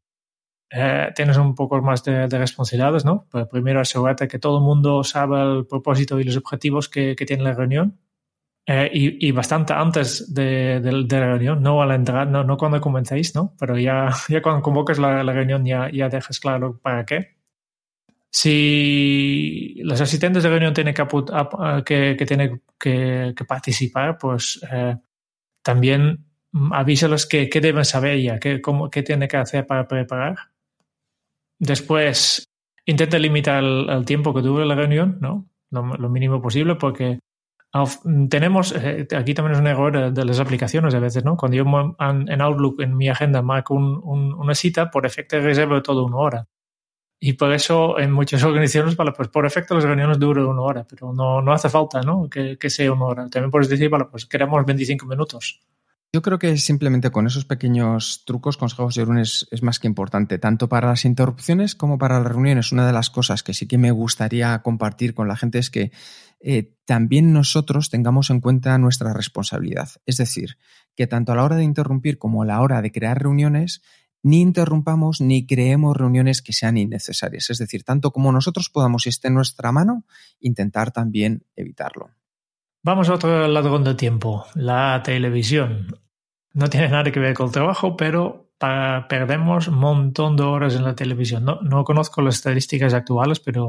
eh, 0.70 1.12
tienes 1.14 1.38
un 1.38 1.54
poco 1.54 1.80
más 1.80 2.04
de, 2.04 2.28
de 2.28 2.38
responsabilidades, 2.38 3.06
¿no? 3.06 3.26
Pues 3.30 3.46
primero 3.48 3.80
asegurarte 3.80 4.28
que 4.28 4.38
todo 4.38 4.58
el 4.58 4.64
mundo 4.64 5.02
sabe 5.02 5.40
el 5.40 5.66
propósito 5.66 6.20
y 6.20 6.24
los 6.24 6.36
objetivos 6.36 6.90
que, 6.90 7.14
tiene 7.14 7.44
la 7.44 7.54
reunión. 7.54 7.98
Eh, 8.66 8.90
y, 8.92 9.28
y, 9.28 9.32
bastante 9.32 9.72
antes 9.72 10.34
de, 10.34 10.80
la 10.82 11.26
reunión, 11.26 11.62
no 11.62 11.80
a 11.80 11.86
la 11.86 11.94
entrada, 11.94 12.26
no, 12.26 12.44
no 12.44 12.56
cuando 12.58 12.80
comencéis, 12.80 13.34
¿no? 13.34 13.54
Pero 13.58 13.78
ya, 13.78 14.10
ya 14.28 14.42
cuando 14.42 14.60
convoques 14.60 14.98
la, 14.98 15.24
la 15.24 15.32
reunión 15.32 15.64
ya, 15.64 15.90
ya 15.90 16.08
dejas 16.10 16.38
claro 16.40 16.78
para 16.82 17.06
qué 17.06 17.35
si 18.30 19.76
los 19.82 20.00
asistentes 20.00 20.42
de 20.42 20.50
reunión 20.50 20.74
tienen 20.74 20.94
que, 20.94 21.06
que, 21.84 22.16
que, 22.16 22.60
que, 22.78 23.34
que 23.36 23.44
participar, 23.44 24.18
pues 24.18 24.60
eh, 24.70 24.96
también 25.62 26.26
avísalos 26.72 27.26
qué 27.26 27.48
deben 27.60 27.84
saber 27.84 28.20
ya, 28.20 28.38
qué, 28.38 28.60
cómo, 28.60 28.90
qué 28.90 29.02
tiene 29.02 29.28
que 29.28 29.36
hacer 29.36 29.66
para 29.66 29.88
preparar. 29.88 30.36
Después, 31.58 32.48
intenta 32.84 33.18
limitar 33.18 33.62
el, 33.62 34.04
tiempo 34.04 34.34
que 34.34 34.42
dure 34.42 34.66
la 34.66 34.74
reunión, 34.74 35.18
¿no? 35.20 35.48
Lo, 35.70 36.08
mínimo 36.08 36.40
posible, 36.40 36.76
porque 36.76 37.18
tenemos, 38.30 38.72
eh, 38.72 39.06
aquí 39.16 39.34
también 39.34 39.54
es 39.54 39.60
un 39.60 39.66
error 39.66 39.92
de, 39.92 40.10
de, 40.12 40.24
las 40.24 40.40
aplicaciones 40.40 40.94
a 40.94 41.00
veces, 41.00 41.24
¿no? 41.24 41.36
Cuando 41.36 41.56
yo 41.56 41.64
en 41.98 42.40
Outlook, 42.40 42.80
en 42.80 42.96
mi 42.96 43.08
agenda, 43.08 43.42
marco 43.42 43.74
un, 43.74 44.00
un, 44.02 44.32
una 44.34 44.54
cita, 44.54 44.90
por 44.90 45.04
efecto 45.04 45.40
reservo 45.40 45.82
todo 45.82 46.04
una 46.04 46.16
hora. 46.16 46.46
Y 47.18 47.32
por 47.32 47.52
eso 47.52 47.98
en 47.98 48.12
muchas 48.12 48.42
organizaciones, 48.42 48.96
vale, 48.96 49.12
pues 49.12 49.28
por 49.28 49.46
efecto 49.46 49.74
las 49.74 49.84
reuniones 49.84 50.18
duran 50.18 50.46
una 50.46 50.60
hora, 50.60 50.86
pero 50.88 51.12
no, 51.12 51.40
no 51.40 51.52
hace 51.52 51.70
falta 51.70 52.02
¿no? 52.02 52.28
Que, 52.28 52.58
que, 52.58 52.68
sea 52.68 52.92
una 52.92 53.06
hora. 53.06 53.28
También 53.28 53.50
puedes 53.50 53.68
decir, 53.68 53.88
vale, 53.88 54.04
pues 54.10 54.26
queremos 54.26 54.64
25 54.66 55.06
minutos. 55.06 55.60
Yo 56.12 56.22
creo 56.22 56.38
que 56.38 56.56
simplemente 56.56 57.10
con 57.10 57.26
esos 57.26 57.44
pequeños 57.44 58.22
trucos, 58.24 58.56
consejos 58.56 58.94
de 58.94 59.02
Orun 59.02 59.18
es, 59.18 59.46
más 59.60 59.78
que 59.78 59.86
importante, 59.86 60.38
tanto 60.38 60.68
para 60.68 60.88
las 60.88 61.04
interrupciones 61.04 61.74
como 61.74 61.98
para 61.98 62.18
las 62.18 62.28
reuniones. 62.28 62.72
Una 62.72 62.86
de 62.86 62.92
las 62.92 63.10
cosas 63.10 63.42
que 63.42 63.52
sí 63.52 63.66
que 63.66 63.76
me 63.76 63.90
gustaría 63.90 64.62
compartir 64.62 65.12
con 65.12 65.28
la 65.28 65.36
gente 65.36 65.58
es 65.58 65.68
que 65.68 65.92
eh, 66.40 66.74
también 66.86 67.32
nosotros 67.32 67.90
tengamos 67.90 68.30
en 68.30 68.40
cuenta 68.40 68.78
nuestra 68.78 69.12
responsabilidad. 69.12 69.90
Es 70.06 70.16
decir, 70.16 70.56
que 70.94 71.06
tanto 71.06 71.32
a 71.32 71.36
la 71.36 71.44
hora 71.44 71.56
de 71.56 71.64
interrumpir 71.64 72.18
como 72.18 72.42
a 72.42 72.46
la 72.46 72.62
hora 72.62 72.80
de 72.80 72.92
crear 72.92 73.20
reuniones, 73.20 73.82
ni 74.22 74.40
interrumpamos 74.40 75.20
ni 75.20 75.46
creemos 75.46 75.96
reuniones 75.96 76.42
que 76.42 76.52
sean 76.52 76.76
innecesarias. 76.76 77.50
Es 77.50 77.58
decir, 77.58 77.84
tanto 77.84 78.10
como 78.10 78.32
nosotros 78.32 78.70
podamos 78.70 79.06
y 79.06 79.10
esté 79.10 79.28
en 79.28 79.34
nuestra 79.34 79.72
mano, 79.72 80.04
intentar 80.40 80.90
también 80.90 81.44
evitarlo. 81.54 82.10
Vamos 82.82 83.08
a 83.08 83.14
otro 83.14 83.46
ladrón 83.48 83.84
de 83.84 83.94
tiempo, 83.94 84.46
la 84.54 85.00
televisión. 85.04 86.00
No 86.52 86.68
tiene 86.68 86.88
nada 86.88 87.10
que 87.10 87.20
ver 87.20 87.34
con 87.34 87.46
el 87.46 87.52
trabajo, 87.52 87.96
pero 87.96 88.50
perdemos 88.58 89.68
un 89.68 89.78
montón 89.78 90.36
de 90.36 90.44
horas 90.44 90.74
en 90.74 90.84
la 90.84 90.94
televisión. 90.94 91.44
No, 91.44 91.60
no 91.60 91.84
conozco 91.84 92.22
las 92.22 92.36
estadísticas 92.36 92.94
actuales, 92.94 93.40
pero 93.40 93.66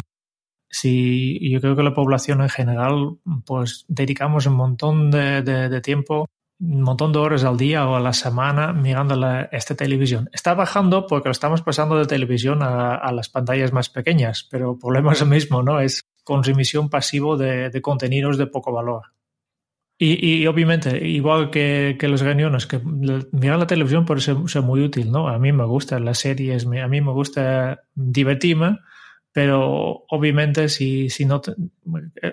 sí, 0.69 1.39
yo 1.51 1.59
creo 1.61 1.75
que 1.75 1.83
la 1.83 1.93
población 1.93 2.41
en 2.41 2.49
general, 2.49 3.17
pues 3.45 3.85
dedicamos 3.87 4.45
un 4.45 4.53
montón 4.53 5.11
de 5.11 5.81
tiempo 5.81 6.27
un 6.59 6.81
montón 6.81 7.13
de 7.13 7.19
horas 7.19 7.43
al 7.43 7.57
día 7.57 7.87
o 7.87 7.95
a 7.95 7.99
la 7.99 8.13
semana 8.13 8.73
mirando 8.73 9.15
esta 9.51 9.75
televisión. 9.75 10.29
Está 10.33 10.53
bajando 10.55 11.05
porque 11.05 11.29
lo 11.29 11.31
estamos 11.31 11.61
pasando 11.61 11.97
de 11.97 12.05
televisión 12.05 12.59
a, 12.63 13.11
las 13.11 13.29
pantallas 13.29 13.73
más 13.73 13.89
pequeñas, 13.89 14.47
pero 14.49 14.71
el 14.71 14.77
problema 14.79 15.13
es 15.13 15.21
el 15.21 15.29
mismo, 15.29 15.61
¿no? 15.61 15.79
Es 15.79 16.03
consumición 16.23 16.89
pasivo 16.89 17.37
de, 17.37 17.79
contenidos 17.81 18.37
de 18.37 18.47
poco 18.47 18.71
valor. 18.71 19.03
Y, 19.99 20.45
obviamente, 20.45 21.07
igual 21.07 21.49
que, 21.49 21.97
que 21.99 22.07
los 22.07 22.21
reuniones, 22.21 22.67
que 22.67 22.79
mirar 23.31 23.57
la 23.57 23.65
televisión 23.65 24.05
puede 24.05 24.21
ser, 24.21 24.61
muy 24.61 24.81
útil, 24.81 25.11
¿no? 25.11 25.27
A 25.27 25.39
mí 25.39 25.51
me 25.51 25.65
gustan 25.65 26.05
las 26.05 26.19
series, 26.19 26.67
a 26.67 26.87
mí 26.87 27.01
me 27.01 27.11
gusta 27.13 27.81
divertirme, 27.95 28.77
pero 29.31 30.05
obviamente 30.07 30.69
si, 30.69 31.09
si 31.09 31.25
no, 31.25 31.41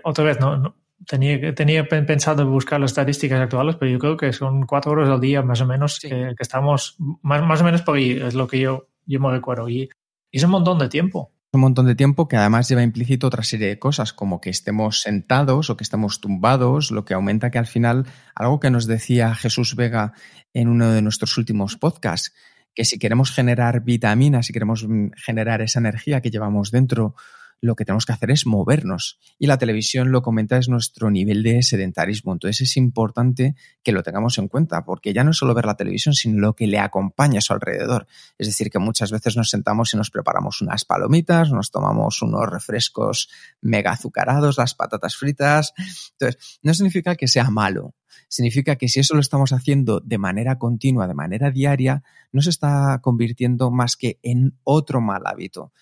otra 0.02 0.24
vez, 0.24 0.38
no 0.40 0.76
tenía, 1.06 1.54
tenía 1.54 1.86
pensado 1.88 2.48
buscar 2.48 2.80
las 2.80 2.92
estadísticas 2.92 3.40
actuales, 3.40 3.76
pero 3.76 3.90
yo 3.90 3.98
creo 3.98 4.16
que 4.16 4.32
son 4.32 4.66
cuatro 4.66 4.92
horas 4.92 5.08
al 5.08 5.20
día 5.20 5.42
más 5.42 5.60
o 5.60 5.66
menos 5.66 6.00
que, 6.00 6.34
estamos 6.38 6.96
más, 7.22 7.42
más 7.42 7.60
o 7.60 7.64
menos 7.64 7.82
por 7.82 7.96
ahí, 7.96 8.12
es 8.12 8.34
lo 8.34 8.46
que 8.46 8.60
yo, 8.60 8.88
yo 9.06 9.20
me 9.20 9.30
recuerdo. 9.30 9.68
Y, 9.68 9.88
y 10.30 10.38
es 10.38 10.44
un 10.44 10.50
montón 10.50 10.78
de 10.78 10.88
tiempo 10.88 11.34
un 11.54 11.60
montón 11.60 11.86
de 11.86 11.94
tiempo 11.94 12.28
que 12.28 12.36
además 12.36 12.68
lleva 12.68 12.82
implícito 12.82 13.26
otra 13.26 13.42
serie 13.42 13.68
de 13.68 13.78
cosas, 13.78 14.12
como 14.12 14.40
que 14.40 14.50
estemos 14.50 15.00
sentados 15.00 15.70
o 15.70 15.76
que 15.76 15.84
estemos 15.84 16.20
tumbados, 16.20 16.90
lo 16.90 17.04
que 17.04 17.14
aumenta 17.14 17.50
que 17.50 17.58
al 17.58 17.66
final, 17.66 18.06
algo 18.34 18.60
que 18.60 18.70
nos 18.70 18.86
decía 18.86 19.34
Jesús 19.34 19.76
Vega 19.76 20.12
en 20.52 20.68
uno 20.68 20.90
de 20.90 21.02
nuestros 21.02 21.36
últimos 21.38 21.76
podcasts, 21.76 22.34
que 22.74 22.84
si 22.84 22.98
queremos 22.98 23.30
generar 23.30 23.84
vitaminas, 23.84 24.46
si 24.46 24.52
queremos 24.52 24.86
generar 25.16 25.62
esa 25.62 25.78
energía 25.78 26.20
que 26.20 26.30
llevamos 26.30 26.70
dentro, 26.70 27.14
lo 27.64 27.76
que 27.76 27.84
tenemos 27.84 28.04
que 28.04 28.12
hacer 28.12 28.30
es 28.30 28.46
movernos. 28.46 29.18
Y 29.38 29.46
la 29.46 29.56
televisión, 29.56 30.12
lo 30.12 30.22
comenta, 30.22 30.58
es 30.58 30.68
nuestro 30.68 31.10
nivel 31.10 31.42
de 31.42 31.62
sedentarismo. 31.62 32.32
Entonces 32.32 32.60
es 32.60 32.76
importante 32.76 33.56
que 33.82 33.92
lo 33.92 34.02
tengamos 34.02 34.36
en 34.38 34.48
cuenta, 34.48 34.84
porque 34.84 35.14
ya 35.14 35.24
no 35.24 35.30
es 35.30 35.38
solo 35.38 35.54
ver 35.54 35.64
la 35.64 35.74
televisión, 35.74 36.14
sino 36.14 36.40
lo 36.40 36.54
que 36.54 36.66
le 36.66 36.78
acompaña 36.78 37.38
a 37.38 37.40
su 37.40 37.54
alrededor. 37.54 38.06
Es 38.38 38.48
decir, 38.48 38.70
que 38.70 38.78
muchas 38.78 39.10
veces 39.10 39.36
nos 39.36 39.48
sentamos 39.48 39.94
y 39.94 39.96
nos 39.96 40.10
preparamos 40.10 40.60
unas 40.60 40.84
palomitas, 40.84 41.50
nos 41.50 41.70
tomamos 41.70 42.20
unos 42.20 42.46
refrescos 42.48 43.30
mega 43.62 43.92
azucarados, 43.92 44.58
las 44.58 44.74
patatas 44.74 45.16
fritas. 45.16 45.72
Entonces, 46.12 46.58
no 46.62 46.74
significa 46.74 47.16
que 47.16 47.28
sea 47.28 47.48
malo, 47.50 47.94
significa 48.28 48.76
que 48.76 48.88
si 48.88 49.00
eso 49.00 49.14
lo 49.14 49.20
estamos 49.20 49.52
haciendo 49.52 50.00
de 50.00 50.18
manera 50.18 50.58
continua, 50.58 51.06
de 51.06 51.14
manera 51.14 51.50
diaria, 51.50 52.02
no 52.30 52.42
se 52.42 52.50
está 52.50 52.98
convirtiendo 53.00 53.70
más 53.70 53.96
que 53.96 54.18
en 54.22 54.58
otro 54.64 55.00
mal 55.00 55.22
hábito 55.24 55.72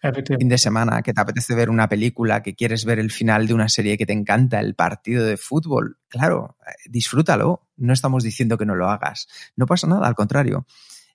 fin 0.00 0.48
de 0.48 0.58
semana 0.58 1.02
que 1.02 1.12
te 1.12 1.20
apetece 1.20 1.54
ver 1.54 1.70
una 1.70 1.88
película, 1.88 2.42
que 2.42 2.54
quieres 2.54 2.84
ver 2.84 2.98
el 2.98 3.10
final 3.10 3.46
de 3.46 3.54
una 3.54 3.68
serie 3.68 3.98
que 3.98 4.06
te 4.06 4.12
encanta, 4.12 4.60
el 4.60 4.74
partido 4.74 5.24
de 5.24 5.36
fútbol, 5.36 5.98
claro, 6.08 6.56
eh, 6.66 6.72
disfrútalo. 6.88 7.68
No 7.76 7.92
estamos 7.92 8.22
diciendo 8.22 8.58
que 8.58 8.66
no 8.66 8.74
lo 8.74 8.88
hagas. 8.88 9.28
No 9.56 9.66
pasa 9.66 9.86
nada, 9.86 10.06
al 10.06 10.14
contrario. 10.14 10.66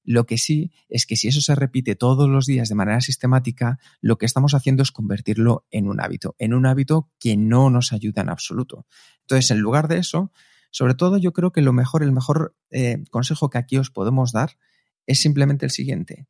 Lo 0.06 0.26
que 0.26 0.38
sí 0.38 0.72
es 0.90 1.06
que 1.06 1.16
si 1.16 1.30
eso 1.30 1.40
se 1.40 1.56
repite 1.56 1.96
todos 1.96 2.30
los 2.30 2.46
días 2.46 2.68
de 2.68 2.76
manera 2.76 3.00
sistemática, 3.00 3.80
lo 4.02 4.18
que 4.18 4.26
estamos 4.26 4.54
haciendo 4.54 4.84
es 4.84 4.92
convertirlo 4.92 5.66
en 5.72 5.88
un 5.88 6.02
hábito, 6.02 6.36
en 6.40 6.54
un 6.54 6.66
hábito 6.66 7.10
que 7.20 7.38
no 7.38 7.70
nos 7.70 7.94
ayuda 7.94 8.22
en 8.22 8.30
absoluto. 8.30 8.86
Entonces, 9.22 9.52
en 9.52 9.60
lugar 9.60 9.88
de 9.88 10.00
eso, 10.00 10.32
sobre 10.72 10.94
todo 10.94 11.18
yo 11.18 11.32
creo 11.32 11.54
que 11.54 11.62
lo 11.62 11.72
mejor, 11.72 12.04
el 12.04 12.12
mejor 12.12 12.58
eh, 12.70 13.04
consejo 13.12 13.50
que 13.50 13.60
aquí 13.60 13.78
os 13.78 13.92
podemos 13.92 14.34
dar 14.34 14.58
es 15.06 15.22
simplemente 15.22 15.66
el 15.66 15.72
siguiente. 15.72 16.28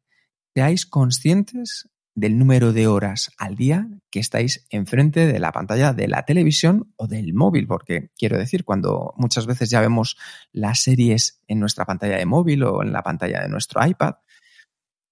Seáis 0.54 0.86
conscientes 0.86 1.90
del 2.16 2.38
número 2.38 2.74
de 2.74 2.88
horas 2.88 3.32
al 3.38 3.56
día 3.56 3.88
que 4.12 4.20
estáis 4.20 4.68
enfrente 4.70 5.26
de 5.26 5.40
la 5.40 5.52
pantalla 5.52 5.94
de 5.94 6.08
la 6.08 6.24
televisión 6.24 6.94
o 6.96 7.08
del 7.08 7.34
móvil, 7.34 7.68
porque 7.68 8.12
quiero 8.16 8.38
decir, 8.38 8.64
cuando 8.64 9.14
muchas 9.18 9.48
veces 9.48 9.70
ya 9.70 9.82
vemos 9.82 10.18
las 10.52 10.82
series 10.82 11.42
en 11.48 11.60
nuestra 11.60 11.86
pantalla 11.86 12.18
de 12.18 12.26
móvil 12.26 12.64
o 12.64 12.84
en 12.84 12.92
la 12.94 13.02
pantalla 13.02 13.42
de 13.42 13.50
nuestro 13.50 13.86
iPad, 13.86 14.16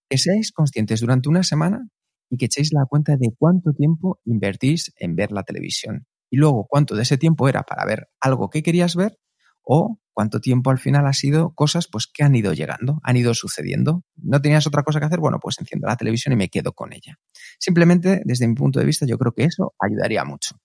que 0.09 0.17
seáis 0.17 0.51
conscientes 0.51 0.99
durante 0.99 1.29
una 1.29 1.43
semana 1.43 1.87
y 2.29 2.37
que 2.37 2.45
echéis 2.45 2.71
la 2.73 2.85
cuenta 2.85 3.17
de 3.17 3.33
cuánto 3.37 3.73
tiempo 3.73 4.19
invertís 4.25 4.93
en 4.97 5.15
ver 5.15 5.31
la 5.31 5.43
televisión. 5.43 6.05
Y 6.29 6.37
luego 6.37 6.65
cuánto 6.67 6.95
de 6.95 7.03
ese 7.03 7.17
tiempo 7.17 7.49
era 7.49 7.63
para 7.63 7.85
ver 7.85 8.09
algo 8.19 8.49
que 8.49 8.63
querías 8.63 8.95
ver 8.95 9.17
o 9.63 10.00
cuánto 10.13 10.39
tiempo 10.39 10.69
al 10.69 10.77
final 10.77 11.07
ha 11.07 11.13
sido 11.13 11.53
cosas 11.53 11.87
pues 11.87 12.07
que 12.07 12.23
han 12.23 12.35
ido 12.35 12.53
llegando, 12.53 12.99
han 13.03 13.17
ido 13.17 13.33
sucediendo. 13.33 14.03
¿No 14.15 14.41
tenías 14.41 14.67
otra 14.67 14.83
cosa 14.83 14.99
que 14.99 15.05
hacer? 15.05 15.19
Bueno, 15.19 15.39
pues 15.39 15.57
enciendo 15.59 15.87
la 15.87 15.97
televisión 15.97 16.33
y 16.33 16.35
me 16.35 16.49
quedo 16.49 16.73
con 16.73 16.93
ella. 16.93 17.17
Simplemente, 17.59 18.21
desde 18.25 18.47
mi 18.47 18.55
punto 18.55 18.79
de 18.79 18.85
vista, 18.85 19.05
yo 19.05 19.17
creo 19.17 19.33
que 19.33 19.45
eso 19.45 19.73
ayudaría 19.79 20.23
mucho. 20.25 20.55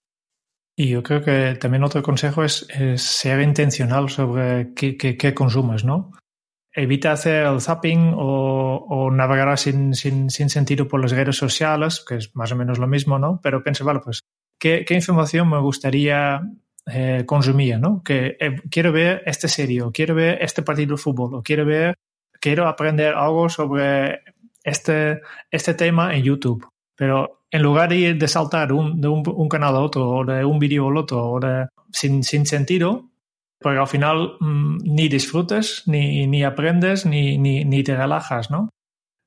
Y 0.79 0.91
yo 0.91 1.03
creo 1.03 1.23
que 1.23 1.57
también 1.59 1.85
otro 1.85 2.03
consejo 2.03 2.45
es, 2.45 2.67
ser 2.97 3.41
intencional 3.41 4.11
sobre 4.11 4.75
qué, 4.75 5.35
consumes, 5.35 5.85
¿no? 5.85 6.13
Evita 6.71 7.13
hacer 7.13 7.47
el 7.47 7.63
zapping 7.63 8.13
o, 8.15 9.11
navegar 9.11 9.57
sin, 9.57 9.95
sin, 9.95 10.29
sentido 10.29 10.87
por 10.87 11.01
las 11.01 11.13
redes 11.13 11.37
sociales, 11.37 12.05
que 12.07 12.17
es 12.17 12.37
más 12.37 12.53
o 12.53 12.57
menos 12.57 12.79
lo 12.79 12.87
mismo, 12.87 13.19
¿no? 13.19 13.41
Pero 13.43 13.63
piensa, 13.63 13.85
vale, 13.85 14.01
pues, 14.05 14.21
¿qué, 14.61 14.85
qué 14.87 14.95
información 14.95 15.49
me 15.49 15.59
gustaría 15.61 16.43
eh, 16.87 17.25
consumía, 17.27 17.79
¿no? 17.79 18.03
Que 18.05 18.37
eh, 18.39 18.61
quiero 18.71 18.93
ver 18.93 19.23
este 19.27 19.49
serie, 19.49 19.83
quiero 19.93 20.15
ver 20.15 20.39
este 20.41 20.63
partido 20.63 20.97
de 20.97 21.03
fútbol, 21.03 21.35
o 21.35 21.43
quiero 21.43 21.65
ver, 21.65 21.97
quiero 22.41 22.69
aprender 22.69 23.15
algo 23.15 23.49
sobre 23.49 24.21
este, 24.63 25.21
este 25.51 25.75
tema 25.75 26.15
en 26.15 26.23
YouTube. 26.23 26.67
Pero 26.97 27.43
en 27.51 27.63
lugar 27.63 27.89
de, 27.89 28.15
de 28.15 28.29
saltar 28.29 28.73
un, 28.73 29.01
de 29.01 29.09
un, 29.09 29.49
canal 29.49 29.75
a 29.75 29.81
otro, 29.81 30.09
o 30.09 30.25
de 30.25 30.45
un 30.45 30.59
vídeo 30.59 30.89
al 30.89 30.97
otro, 30.97 31.33
o 31.33 31.41
sin, 31.93 32.23
sin 32.23 32.47
sentido, 32.47 33.11
porque 33.61 33.79
al 33.79 33.89
final 33.89 34.37
mm, 34.41 34.79
ni 34.85 35.09
disfrutas, 35.09 35.83
ni, 35.87 36.27
ni 36.27 36.45
aprendes, 36.45 37.07
ni, 37.07 37.39
ni, 37.39 37.65
ni, 37.65 37.83
te 37.83 37.97
relajas, 37.97 38.51
¿no? 38.51 38.71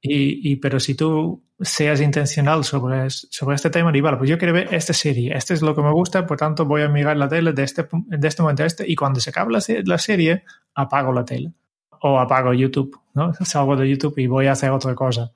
Y, 0.02 0.56
pero 0.58 0.80
si 0.80 0.96
tú 0.96 1.44
seas 1.62 2.00
intencional 2.02 2.64
sobre, 2.64 3.10
sobre 3.10 3.56
este 3.56 3.70
tema 3.70 3.96
y 3.96 4.02
vale, 4.02 4.18
pues 4.18 4.30
yo 4.30 4.38
quiero 4.38 4.54
ver 4.54 4.74
esta 4.74 4.94
serie, 4.94 5.36
este 5.36 5.54
es 5.54 5.62
lo 5.62 5.76
que 5.76 5.82
me 5.82 5.92
gusta, 5.92 6.26
por 6.26 6.38
tanto 6.38 6.66
voy 6.66 6.82
a 6.84 6.90
mirar 6.90 7.18
la 7.18 7.28
tele 7.28 7.54
de 7.54 7.64
este, 7.64 7.88
de 7.92 8.28
este 8.28 8.42
momento 8.42 8.64
a 8.64 8.66
este 8.66 8.90
y 8.90 8.96
cuando 8.96 9.20
se 9.20 9.30
acabe 9.30 9.52
la, 9.52 9.98
serie 9.98 10.44
apago 10.74 11.12
la 11.12 11.26
tele 11.26 11.52
o 12.02 12.20
apago 12.20 12.54
YouTube, 12.54 12.98
¿no? 13.14 13.34
Salgo 13.44 13.76
de 13.76 13.90
YouTube 13.90 14.18
y 14.18 14.28
voy 14.28 14.48
a 14.48 14.54
hacer 14.54 14.72
otra 14.72 14.96
cosa. 14.96 15.32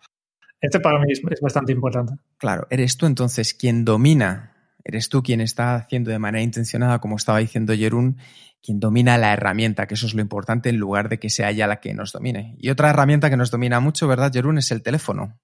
Este 0.62 0.80
para 0.80 0.98
mí 1.00 1.12
es, 1.12 1.22
bastante 1.42 1.74
importante. 1.74 2.13
Claro, 2.38 2.68
eres 2.70 2.96
tú 2.96 3.06
entonces 3.06 3.53
quien 3.53 3.84
domina, 3.84 4.53
eres 4.86 5.10
tú 5.10 5.22
quien 5.24 5.42
está 5.42 5.75
haciendo 5.75 6.10
de 6.10 6.20
manera 6.20 6.42
intencionada, 6.42 7.00
como 7.00 7.18
estaba 7.18 7.39
diciendo 7.39 7.74
Jerún, 7.74 8.18
quien 8.62 8.80
domina 8.80 9.18
la 9.18 9.34
herramienta, 9.34 9.88
que 9.88 9.96
eso 9.96 10.06
es 10.06 10.13
lo 10.13 10.22
importante, 10.22 10.70
en 10.70 10.77
lugar 10.77 11.10
de 11.10 11.20
que 11.20 11.30
sea 11.30 11.50
ella 11.50 11.68
la 11.68 11.82
que 11.82 11.94
nos 11.94 12.13
domine. 12.13 12.56
Y 12.60 12.70
otra 12.70 12.92
herramienta 12.92 13.30
que 13.30 13.36
nos 13.36 13.51
domina 13.51 13.82
mucho, 13.82 14.08
¿verdad, 14.08 14.32
Jerún? 14.32 14.58
Es 14.58 14.72
el 14.72 14.82
teléfono. 14.82 15.38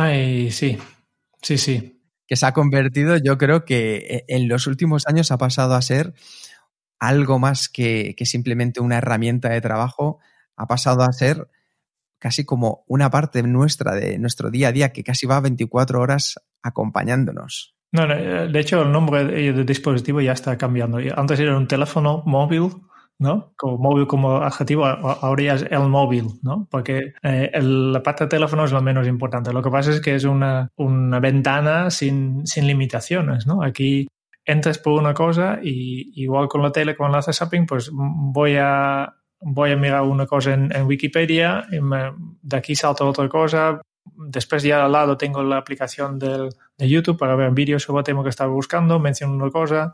Ay, 0.00 0.50
sí, 0.50 0.78
sí, 1.42 1.58
sí. 1.58 2.00
Que 2.26 2.36
se 2.36 2.46
ha 2.46 2.52
convertido, 2.52 3.18
yo 3.18 3.36
creo 3.36 3.66
que 3.66 3.96
e, 3.96 4.24
en 4.28 4.48
los 4.48 4.66
últimos 4.66 5.06
años 5.06 5.30
ha 5.30 5.36
pasado 5.36 5.74
a 5.74 5.82
ser 5.82 6.14
algo 6.98 7.38
más 7.38 7.68
que, 7.68 8.14
simplemente 8.24 8.80
una 8.80 8.96
herramienta 8.96 9.50
de 9.50 9.60
trabajo, 9.60 10.18
ha 10.56 10.66
pasado 10.66 11.02
a 11.02 11.12
ser 11.12 11.48
casi 12.18 12.46
como 12.46 12.84
una 12.86 13.10
parte 13.10 13.42
nuestra 13.42 13.94
de 13.94 14.18
nuestro 14.18 14.50
día 14.50 14.68
a 14.68 14.72
día 14.72 14.92
que 14.92 15.04
casi 15.04 15.26
va 15.26 15.40
24 15.40 16.00
horas 16.00 16.40
acompañándonos. 16.62 17.74
No, 17.92 18.06
de 18.06 18.58
hecho 18.58 18.82
el 18.82 18.92
nombre 18.92 19.24
del 19.24 19.66
dispositivo 19.66 20.22
ya 20.22 20.32
está 20.32 20.56
cambiando. 20.56 20.98
Antes 21.14 21.40
era 21.40 21.58
un 21.58 21.68
teléfono 21.68 22.22
móvil 22.24 22.70
¿no? 23.20 23.52
Como 23.56 23.76
móvil 23.76 24.06
como 24.06 24.38
adjetivo, 24.38 24.86
ahora 24.86 25.42
ya 25.42 25.54
es 25.54 25.66
el 25.70 25.88
móvil, 25.88 26.26
¿no? 26.42 26.66
Porque 26.70 27.12
eh, 27.22 27.50
el, 27.52 27.92
la 27.92 28.02
parte 28.02 28.24
de 28.24 28.28
teléfono 28.28 28.64
es 28.64 28.72
lo 28.72 28.80
menos 28.80 29.06
importante. 29.06 29.52
Lo 29.52 29.62
que 29.62 29.70
pasa 29.70 29.90
es 29.90 30.00
que 30.00 30.14
es 30.14 30.24
una, 30.24 30.70
una 30.76 31.20
ventana 31.20 31.90
sin, 31.90 32.46
sin, 32.46 32.66
limitaciones, 32.66 33.46
¿no? 33.46 33.62
Aquí 33.62 34.08
entras 34.46 34.78
por 34.78 34.94
una 34.94 35.12
cosa 35.12 35.60
y 35.62 36.10
igual 36.20 36.48
con 36.48 36.62
la 36.62 36.72
tele, 36.72 36.96
cuando 36.96 37.18
haces 37.18 37.36
zapping, 37.36 37.66
pues 37.66 37.90
voy 37.92 38.56
a, 38.58 39.14
voy 39.38 39.72
a 39.72 39.76
mirar 39.76 40.02
una 40.02 40.26
cosa 40.26 40.54
en, 40.54 40.86
Wikipedia, 40.86 41.66
y 41.70 41.78
de 42.42 42.56
aquí 42.56 42.74
salto 42.74 43.06
otra 43.06 43.28
cosa, 43.28 43.82
después 44.16 44.62
ya 44.62 44.82
al 44.82 44.92
lado 44.92 45.18
tengo 45.18 45.42
la 45.42 45.58
aplicación 45.58 46.18
del, 46.18 46.48
de 46.78 46.88
YouTube 46.88 47.18
para 47.18 47.36
ver 47.36 47.50
vídeos 47.50 47.82
sobre 47.82 48.00
el 48.00 48.04
tema 48.04 48.22
que 48.22 48.30
estaba 48.30 48.50
buscando, 48.50 48.98
menciono 48.98 49.34
una 49.34 49.50
cosa, 49.50 49.92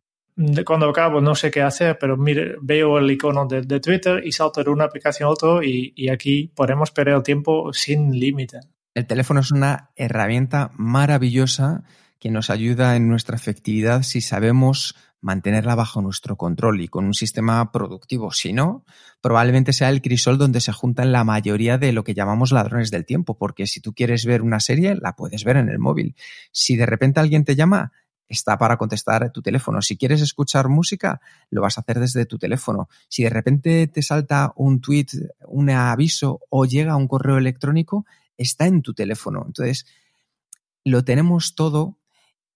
cuando 0.64 0.88
acabo 0.90 1.20
no 1.20 1.34
sé 1.34 1.50
qué 1.50 1.62
hacer, 1.62 1.98
pero 1.98 2.16
mire, 2.16 2.56
veo 2.60 2.98
el 2.98 3.10
icono 3.10 3.46
de, 3.46 3.80
Twitter 3.80 4.22
y 4.24 4.32
salto 4.32 4.62
de 4.62 4.70
una 4.70 4.84
aplicación 4.84 5.28
a 5.28 5.32
otra 5.32 5.64
y, 5.64 5.92
y 5.96 6.08
aquí 6.08 6.52
podemos 6.54 6.90
perder 6.90 7.14
el 7.14 7.22
tiempo 7.22 7.72
sin 7.72 8.18
límite. 8.18 8.60
El 8.94 9.06
teléfono 9.06 9.40
es 9.40 9.50
una 9.50 9.90
herramienta 9.96 10.70
maravillosa 10.76 11.84
que 12.18 12.30
nos 12.30 12.50
ayuda 12.50 12.96
en 12.96 13.08
nuestra 13.08 13.36
efectividad 13.36 14.02
si 14.02 14.20
sabemos 14.20 14.94
mantenerla 15.20 15.74
bajo 15.74 16.02
nuestro 16.02 16.36
control 16.36 16.80
y 16.80 16.88
con 16.88 17.04
un 17.04 17.14
sistema 17.14 17.72
productivo. 17.72 18.30
Si 18.30 18.52
no, 18.52 18.84
probablemente 19.20 19.72
sea 19.72 19.88
el 19.88 20.00
crisol 20.00 20.38
donde 20.38 20.60
se 20.60 20.72
juntan 20.72 21.12
la 21.12 21.24
mayoría 21.24 21.78
de 21.78 21.92
lo 21.92 22.04
que 22.04 22.14
llamamos 22.14 22.52
ladrones 22.52 22.90
del 22.90 23.04
tiempo, 23.04 23.36
porque 23.36 23.66
si 23.66 23.80
tú 23.80 23.92
quieres 23.92 24.24
ver 24.24 24.42
una 24.42 24.60
serie, 24.60 24.94
la 24.94 25.14
puedes 25.16 25.44
ver 25.44 25.56
en 25.56 25.68
el 25.68 25.78
móvil. 25.78 26.14
Si 26.52 26.76
de 26.76 26.86
repente 26.86 27.20
alguien 27.20 27.44
te 27.44 27.56
llama, 27.56 27.92
está 28.28 28.58
para 28.58 28.76
contestar 28.76 29.30
tu 29.30 29.42
teléfono. 29.42 29.82
Si 29.82 29.96
quieres 29.96 30.20
escuchar 30.20 30.68
música, 30.68 31.20
lo 31.50 31.62
vas 31.62 31.78
a 31.78 31.82
hacer 31.82 32.00
desde 32.00 32.26
tu 32.26 32.38
teléfono. 32.38 32.88
Si 33.08 33.22
de 33.22 33.30
repente 33.30 33.86
te 33.86 34.02
salta 34.02 34.52
un 34.56 34.80
tweet, 34.80 35.06
un 35.46 35.70
aviso 35.70 36.40
o 36.50 36.64
llega 36.64 36.96
un 36.96 37.08
correo 37.08 37.38
electrónico, 37.38 38.06
está 38.36 38.66
en 38.66 38.82
tu 38.82 38.94
teléfono. 38.94 39.44
Entonces, 39.46 39.86
lo 40.84 41.04
tenemos 41.04 41.54
todo 41.54 41.98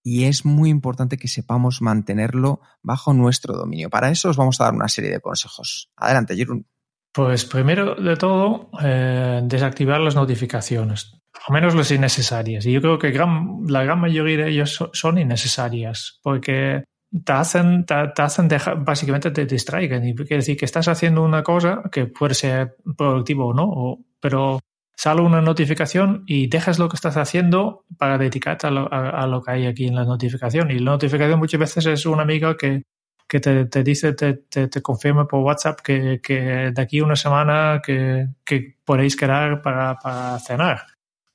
y 0.03 0.23
es 0.23 0.45
muy 0.45 0.69
importante 0.69 1.17
que 1.17 1.27
sepamos 1.27 1.81
mantenerlo 1.81 2.61
bajo 2.81 3.13
nuestro 3.13 3.55
dominio. 3.55 3.89
Para 3.89 4.09
eso 4.09 4.29
os 4.29 4.37
vamos 4.37 4.59
a 4.59 4.65
dar 4.65 4.73
una 4.73 4.87
serie 4.87 5.11
de 5.11 5.19
consejos. 5.19 5.91
Adelante, 5.95 6.35
Jerún. 6.35 6.65
Pues 7.13 7.45
primero 7.45 7.95
de 7.95 8.15
todo, 8.15 8.69
eh, 8.81 9.41
desactivar 9.43 9.99
las 9.99 10.15
notificaciones, 10.15 11.20
al 11.47 11.53
menos 11.53 11.75
las 11.75 11.91
innecesarias. 11.91 12.65
Y 12.65 12.71
yo 12.73 12.81
creo 12.81 12.99
que 12.99 13.11
la 13.11 13.83
gran 13.83 13.99
mayoría 13.99 14.37
de 14.45 14.49
ellas 14.51 14.77
son 14.93 15.17
innecesarias, 15.17 16.19
porque 16.23 16.83
te 17.25 17.33
hacen, 17.33 17.85
te, 17.85 17.93
hacen 17.93 18.47
dejar, 18.47 18.83
básicamente 18.83 19.31
te 19.31 19.45
distraigan. 19.45 20.05
Y 20.05 20.15
quiere 20.15 20.37
decir 20.37 20.57
que 20.57 20.65
estás 20.65 20.87
haciendo 20.87 21.23
una 21.23 21.43
cosa 21.43 21.81
que 21.91 22.05
puede 22.05 22.33
ser 22.33 22.77
productivo 22.97 23.47
o 23.47 23.53
no, 23.53 23.99
pero 24.19 24.59
sale 24.95 25.21
una 25.21 25.41
notificación 25.41 26.23
y 26.27 26.47
dejas 26.47 26.79
lo 26.79 26.87
que 26.87 26.95
estás 26.95 27.17
haciendo 27.17 27.85
para 27.97 28.17
dedicarte 28.17 28.67
a 28.67 28.71
lo, 28.71 29.41
que 29.41 29.51
hay 29.51 29.65
aquí 29.65 29.87
en 29.87 29.95
la 29.95 30.05
notificación. 30.05 30.71
Y 30.71 30.79
la 30.79 30.91
notificación 30.91 31.39
muchas 31.39 31.59
veces 31.59 31.85
es 31.87 32.05
una 32.05 32.21
amiga 32.21 32.55
que, 32.55 32.83
que 33.27 33.39
te, 33.39 33.65
te, 33.65 33.83
dice, 33.83 34.13
te, 34.13 34.33
te, 34.35 34.81
confirma 34.81 35.27
por 35.27 35.41
WhatsApp 35.41 35.79
que, 35.81 36.19
que, 36.21 36.71
de 36.71 36.81
aquí 36.81 37.01
una 37.01 37.15
semana 37.15 37.81
que, 37.83 38.27
que 38.45 38.77
podéis 38.85 39.15
quedar 39.15 39.61
para, 39.61 39.97
para, 39.97 40.39
cenar. 40.39 40.85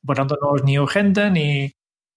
Por 0.06 0.16
tanto, 0.16 0.38
no 0.40 0.56
es 0.56 0.64
ni 0.64 0.78
urgente 0.78 1.30
ni, 1.30 1.72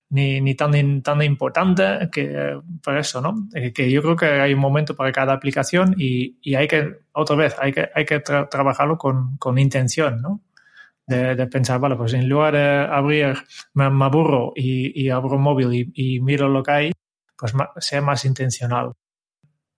ni, 0.09 0.55
tan, 0.55 1.01
tan 1.01 1.21
importante 1.21 2.09
que 2.11 2.59
por 2.83 2.97
eso, 2.97 3.21
¿no? 3.21 3.47
Eh, 3.53 3.73
que 3.73 3.89
yo 3.91 4.01
creo 4.01 4.15
que 4.15 4.25
hay 4.25 4.53
un 4.53 4.59
momento 4.59 4.95
para 4.95 5.11
cada 5.11 5.33
aplicación 5.33 5.95
y, 5.97 6.37
y 6.41 6.55
hay 6.55 6.67
que, 6.67 6.99
otra 7.13 7.35
vez, 7.35 7.55
hay 7.59 7.73
que, 7.73 7.89
hay 7.93 8.05
que 8.05 8.19
trabajarlo 8.19 8.97
con, 8.97 9.37
con 9.37 9.57
intención, 9.57 10.21
¿no? 10.21 10.41
de, 11.09 11.47
pensar, 11.47 11.79
vale, 11.79 11.95
pues 11.95 12.13
en 12.13 12.29
lugar 12.29 12.53
de 12.53 12.95
abrir, 12.95 13.35
me, 13.73 13.85
aburro 13.85 14.53
y, 14.55 15.01
y, 15.01 15.09
abro 15.09 15.35
un 15.35 15.41
móvil 15.41 15.91
y, 15.93 16.19
miro 16.21 16.47
lo 16.47 16.61
que 16.61 16.71
hay, 16.71 16.91
pues 17.37 17.53
sea 17.77 18.01
más 18.01 18.25
intencional. 18.25 18.93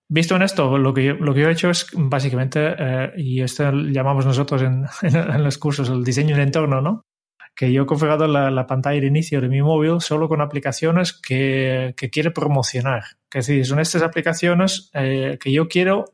Visto 0.08 0.36
en 0.36 0.42
esto, 0.42 0.76
lo 0.76 0.92
que 0.92 1.04
yo, 1.04 1.14
lo 1.14 1.32
que 1.32 1.42
he 1.42 1.50
hecho 1.50 1.70
es 1.70 1.86
básicamente, 1.94 2.74
eh, 2.78 3.12
y 3.16 3.40
esto 3.40 3.72
llamamos 3.72 4.26
nosotros 4.26 4.62
en, 4.62 4.84
en, 5.02 5.42
los 5.42 5.56
cursos 5.56 5.88
el 5.88 6.04
diseño 6.04 6.36
de 6.36 6.42
entorno, 6.42 6.82
¿no? 6.82 7.06
Que 7.54 7.72
yo 7.72 7.82
he 7.82 7.86
configurado 7.86 8.26
la, 8.26 8.66
pantalla 8.66 9.00
de 9.00 9.06
inicio 9.06 9.40
de 9.40 9.48
mi 9.48 9.60
móvil 9.62 10.00
solo 10.00 10.28
con 10.28 10.40
aplicaciones 10.40 11.12
que, 11.12 11.94
que 11.96 12.10
quiere 12.10 12.30
promocionar. 12.30 13.04
Que 13.30 13.40
es 13.40 13.46
decir, 13.46 13.66
son 13.66 13.80
estas 13.80 14.02
aplicaciones 14.02 14.90
eh, 14.94 15.38
que 15.40 15.52
yo 15.52 15.68
quiero 15.68 16.06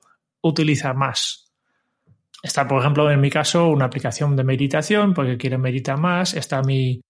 utilizar 0.42 0.94
más. 0.94 1.52
Está, 2.42 2.66
por 2.68 2.80
ejemplo, 2.80 3.10
en 3.10 3.20
mi 3.20 3.30
caso, 3.30 3.68
una 3.68 3.86
aplicación 3.86 4.36
de 4.36 4.44
meditación, 4.44 5.14
porque 5.14 5.36
quiero 5.36 5.58
meditar 5.58 5.98
más. 5.98 6.34
Está 6.34 6.62
mi, 6.62 7.00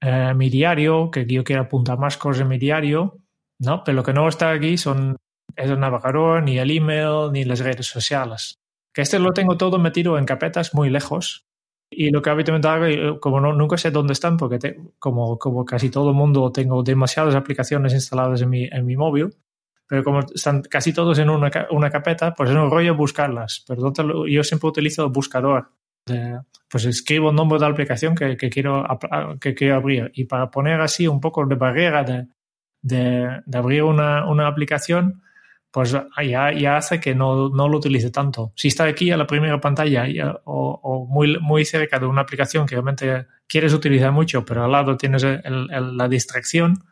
eh, 0.00 0.34
mi 0.34 0.50
diario, 0.50 1.10
que 1.10 1.26
yo 1.26 1.42
quiero 1.42 1.62
apuntar 1.62 1.98
más 1.98 2.16
cosas 2.16 2.42
en 2.42 2.48
mi 2.48 2.58
diario, 2.58 3.18
¿no? 3.58 3.82
Pero 3.84 3.96
lo 3.96 4.02
que 4.02 4.12
no 4.12 4.28
está 4.28 4.50
aquí 4.50 4.76
son 4.76 5.16
es 5.56 5.70
el 5.70 5.80
navegador, 5.80 6.42
ni 6.42 6.58
el 6.58 6.70
email, 6.70 7.32
ni 7.32 7.44
las 7.44 7.60
redes 7.60 7.86
sociales. 7.86 8.54
Que 8.94 9.02
este 9.02 9.18
lo 9.18 9.32
tengo 9.32 9.56
todo 9.56 9.78
metido 9.78 10.16
en 10.18 10.24
carpetas 10.24 10.74
muy 10.74 10.90
lejos. 10.90 11.47
Y 11.90 12.10
lo 12.10 12.20
que 12.20 12.30
habitualmente 12.30 12.68
hago, 12.68 12.84
eh, 12.86 13.18
como 13.20 13.40
no, 13.40 13.52
nunca 13.52 13.76
sé 13.78 13.90
dónde 13.90 14.12
están, 14.12 14.36
porque 14.36 14.76
como, 14.98 15.38
como 15.38 15.64
casi 15.64 15.90
todo 15.90 16.10
el 16.10 16.16
mundo 16.16 16.52
tengo 16.52 16.82
demasiadas 16.82 17.34
aplicaciones 17.34 17.94
instaladas 17.94 18.42
en 18.42 18.50
mi, 18.50 18.64
en 18.64 18.84
mi 18.84 18.96
móvil, 18.96 19.34
pero 19.88 20.04
como 20.04 20.20
están 20.20 20.62
casi 20.62 20.92
todos 20.92 21.18
en 21.18 21.30
una, 21.30 21.50
una 21.70 21.90
carpeta, 21.90 22.34
pues 22.34 22.50
es 22.50 22.56
un 22.56 22.70
rollo 22.70 22.94
buscarlas. 22.94 23.64
Pero 23.66 24.26
yo 24.26 24.44
siempre 24.44 24.68
utilizo 24.68 25.04
el 25.06 25.10
buscador. 25.10 25.70
pues 26.70 26.84
escribo 26.84 27.30
el 27.30 27.36
nombre 27.36 27.58
de 27.58 27.64
la 27.64 27.72
aplicación 27.72 28.14
que, 28.14 28.36
que, 28.36 28.50
quiero, 28.50 28.84
que 29.40 29.54
quiero 29.54 29.76
abrir. 29.76 30.10
Y 30.14 30.24
para 30.24 30.50
poner 30.50 30.80
así 30.82 31.08
un 31.08 31.20
poco 31.20 31.46
de 31.46 31.54
barrera 31.54 32.04
de, 32.04 32.28
de, 32.82 33.40
de 33.46 33.58
abrir 33.58 33.82
una, 33.82 34.28
una, 34.30 34.46
aplicación, 34.46 35.22
pues 35.78 35.94
ya, 36.28 36.76
hace 36.76 36.98
que 36.98 37.14
no, 37.14 37.50
no, 37.50 37.68
lo 37.68 37.78
utilice 37.78 38.10
tanto. 38.10 38.52
Si 38.56 38.66
está 38.66 38.82
aquí 38.82 39.12
a 39.12 39.16
la 39.16 39.28
primera 39.28 39.60
pantalla 39.60 40.08
o, 40.44 41.06
muy, 41.08 41.38
muy 41.38 41.64
cerca 41.64 42.00
de 42.00 42.06
una 42.06 42.22
aplicación 42.22 42.66
que 42.66 42.74
realmente 42.74 43.28
quieres 43.46 43.72
utilizar 43.72 44.10
mucho, 44.10 44.44
pero 44.44 44.64
al 44.64 44.72
lado 44.72 44.96
tienes 44.96 45.24
la 45.24 46.08
distracción, 46.08 46.82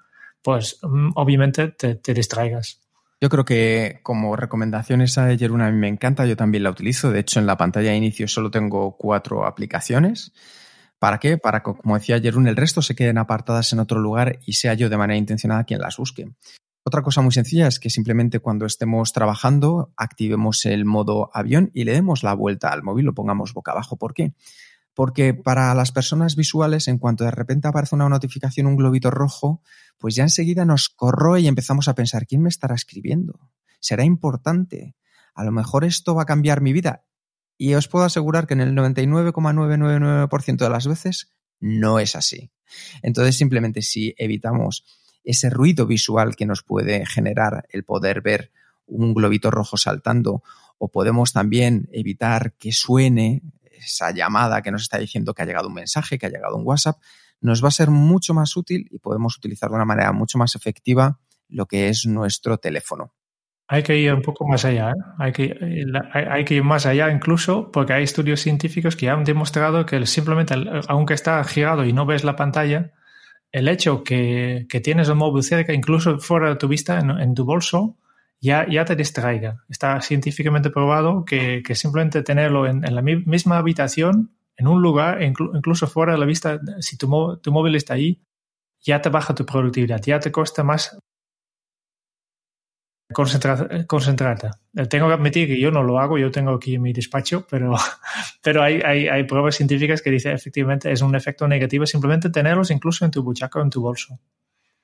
pues 0.40 0.79
mm, 0.83 1.11
obviamente 1.16 1.66
te, 1.66 2.14
distraigas. 2.14 2.81
Yo 3.20 3.29
creo 3.29 3.44
que 3.44 3.99
como 4.05 4.37
recomendación 4.37 5.01
esa 5.01 5.27
de 5.27 5.37
Jeruna 5.37 5.66
a 5.66 5.72
mí 5.72 5.79
me 5.79 5.88
encanta, 5.88 6.25
yo 6.25 6.37
también 6.37 6.62
la 6.62 6.70
utilizo. 6.70 7.11
De 7.11 7.18
hecho, 7.18 7.40
en 7.40 7.46
la 7.46 7.57
pantalla 7.57 7.90
de 7.90 7.96
inicio 7.96 8.29
solo 8.29 8.53
tengo 8.53 8.96
cuatro 8.96 9.46
aplicaciones. 9.46 10.33
¿Para 11.01 11.18
qué? 11.18 11.38
Para 11.38 11.64
que, 11.64 11.72
como 11.75 11.96
decía 11.96 12.20
Jerún, 12.20 12.46
el 12.46 12.55
resto 12.55 12.83
se 12.83 12.94
queden 12.94 13.18
apartadas 13.18 13.72
en 13.72 13.81
otro 13.81 13.99
lugar 13.99 14.38
y 14.46 14.53
sea 14.53 14.75
yo 14.75 14.88
de 14.88 14.96
manera 14.96 15.18
intencionada 15.18 15.64
quien 15.64 15.81
las 15.81 15.96
busque. 15.96 16.29
Otra 16.88 17.03
cosa 17.03 17.20
muy 17.20 17.33
sencilla 17.33 17.66
es 17.66 17.81
que 17.81 17.90
simplemente 17.90 18.38
cuando 18.38 18.64
estemos 18.64 19.12
trabajando 19.12 19.92
activemos 19.96 20.64
el 20.66 20.85
modo 20.85 21.31
avión 21.35 21.72
y 21.75 21.83
le 21.83 21.90
demos 21.90 22.22
la 22.22 22.33
vuelta 22.33 22.68
al 22.68 22.85
móvil, 22.85 23.07
lo 23.07 23.12
pongamos 23.12 23.53
boca 23.55 23.72
abajo. 23.72 23.96
¿Por 23.96 24.14
qué? 24.14 24.35
Porque 24.94 25.35
para 25.35 25.75
las 25.75 25.90
personas 25.90 26.37
visuales, 26.37 26.87
en 26.87 26.99
cuanto 26.99 27.25
de 27.25 27.33
repente 27.33 27.66
aparece 27.66 27.96
una 27.96 28.09
notificación, 28.09 28.68
un 28.68 28.77
globito 28.77 29.11
rojo, 29.11 29.62
pues 29.99 30.14
ya 30.14 30.22
enseguida 30.22 30.64
nos 30.64 30.88
corroe 30.88 31.40
y 31.40 31.49
empezamos 31.49 31.88
a 31.88 31.96
pensar, 31.96 32.25
¿quién 32.25 32.42
me 32.42 32.49
estará 32.49 32.77
escribiendo? 32.77 33.51
¿Será 33.81 34.05
importante? 34.05 34.94
A 35.35 35.42
lo 35.42 35.51
mejor 35.51 35.85
esto 35.85 36.14
va 36.14 36.22
a 36.22 36.27
cambiar 36.27 36.61
mi 36.61 36.72
vida. 36.72 37.05
Y 37.59 37.75
os 37.75 37.88
puedo 37.88 38.05
asegurar 38.05 38.46
que 38.46 38.55
en 38.55 38.61
el 38.61 38.77
99,999% 38.77 40.59
de 40.59 40.70
las 40.70 40.87
veces 40.87 41.35
no 41.59 41.99
es 41.99 42.14
así. 42.14 42.53
Entonces, 43.03 43.35
simplemente 43.35 43.83
si 43.83 44.14
evitamos 44.18 44.85
ese 45.27 45.51
ruido 45.51 45.87
visual 45.87 46.37
que 46.37 46.47
nos 46.47 46.62
puede 46.62 47.05
generar 47.05 47.67
el 47.71 47.85
poder 47.85 48.23
ver 48.23 48.53
un 48.87 49.12
globito 49.12 49.51
rojo 49.51 49.77
saltando, 49.77 50.43
o 50.79 50.89
podemos 50.89 51.33
también 51.33 51.89
evitar 51.93 52.55
que 52.55 52.73
suene 52.73 53.43
esa 53.73 54.12
llamada 54.12 54.62
que 54.62 54.71
nos 54.71 54.83
está 54.83 54.99
diciendo 54.99 55.35
que 55.35 55.43
ha 55.43 55.47
llegado 55.47 55.69
un 55.69 55.75
mensaje, 55.75 56.19
que 56.19 56.27
ha 56.27 56.31
llegado 56.31 56.57
un 56.57 56.67
WhatsApp, 56.67 56.99
nos 57.41 57.62
va 57.62 57.69
a 57.69 57.73
ser 57.73 57.91
mucho 57.91 58.33
más 58.33 58.57
útil 58.57 58.89
y 58.91 58.99
podemos 58.99 59.37
utilizar 59.37 59.69
de 59.69 59.75
una 59.77 59.85
manera 59.85 60.12
mucho 60.12 60.39
más 60.39 60.55
efectiva 60.55 61.19
lo 61.49 61.67
que 61.67 61.89
es 61.89 62.07
nuestro 62.07 62.59
teléfono. 62.59 63.12
Hay 63.69 63.83
que 63.83 63.99
ir 63.99 64.15
un 64.15 64.23
poco 64.23 64.47
más 64.47 64.65
allá, 64.65 64.91
¿eh? 64.91 64.95
hay, 65.19 65.33
que, 65.33 65.59
hay, 66.12 66.45
que 66.45 66.55
ir 66.55 66.62
más 66.62 66.87
allá 66.87 67.11
incluso 67.11 67.73
porque 67.73 67.95
hay 67.95 68.05
estudios 68.05 68.41
científicos 68.41 68.95
que 68.95 69.11
han 69.11 69.25
demostrado 69.25 69.85
que 69.87 70.07
simplemente, 70.07 70.55
aunque 70.87 71.15
está 71.15 71.43
girado 71.43 71.85
y 71.85 71.93
no 71.93 72.07
ves 72.07 72.23
la 72.23 72.37
pantalla, 72.37 72.93
el 73.57 73.69
hecho 73.69 74.05
que, 74.05 74.66
que 74.69 74.83
tienes 74.83 75.09
el 75.09 75.14
móvil 75.14 75.42
cerca, 75.42 75.73
incluso 75.73 76.19
fuera 76.19 76.51
de 76.51 76.57
tu 76.57 76.69
vista, 76.69 76.99
en, 76.99 77.35
tu 77.35 77.47
bolso, 77.47 77.97
ya, 78.38 78.66
te 78.85 78.95
distraiga. 78.95 79.64
Está 79.71 80.03
científicamente 80.03 80.69
probado 80.69 81.25
que, 81.25 81.62
simplemente 81.75 82.23
tenerlo 82.23 82.66
en, 82.66 82.87
en, 82.87 82.95
la 82.95 83.01
misma 83.01 83.57
habitación 83.57 84.37
en 84.59 84.66
un 84.66 84.83
lugar, 84.83 85.23
incluso 85.23 85.87
fuera 85.87 86.12
de 86.12 86.19
la 86.19 86.27
vista, 86.27 86.61
si 86.81 86.99
tu, 86.99 87.09
móvil 87.09 87.77
está 87.77 87.95
ahí, 87.95 88.21
ya 88.83 89.01
te 89.01 89.09
baja 89.09 89.35
tu 89.35 89.47
productividad, 89.47 90.03
ya 90.03 90.21
te 90.21 90.31
cuesta 90.31 90.62
más 90.62 90.99
concentrarte. 93.12 94.51
Eh, 94.75 94.87
tengo 94.87 95.09
que 95.09 95.14
admitir 95.14 95.47
que 95.47 95.61
yo 95.61 95.71
no 95.71 95.83
lo 95.83 95.99
hago, 95.99 96.19
yo 96.19 96.31
tengo 96.31 96.53
aquí 96.53 96.79
mi 96.79 96.92
despacho, 96.92 97.47
pero, 97.49 97.75
pero 98.42 98.62
hay, 98.62 98.81
hay, 98.85 99.09
hay, 99.09 99.25
pruebas 99.25 99.57
científicas 99.57 100.03
que 100.03 100.11
dicen 100.11 100.33
efectivamente 100.33 100.90
es 100.90 101.03
un 101.03 101.14
efecto 101.14 101.47
negativo 101.47 101.87
simplemente 101.87 102.31
tenerlos 102.31 102.71
incluso 102.71 103.05
en 103.05 103.11
tu 103.11 103.23
buchaca 103.23 103.59
o 103.59 103.62
en 103.62 103.71
tu 103.71 103.81
bolso. 103.81 104.19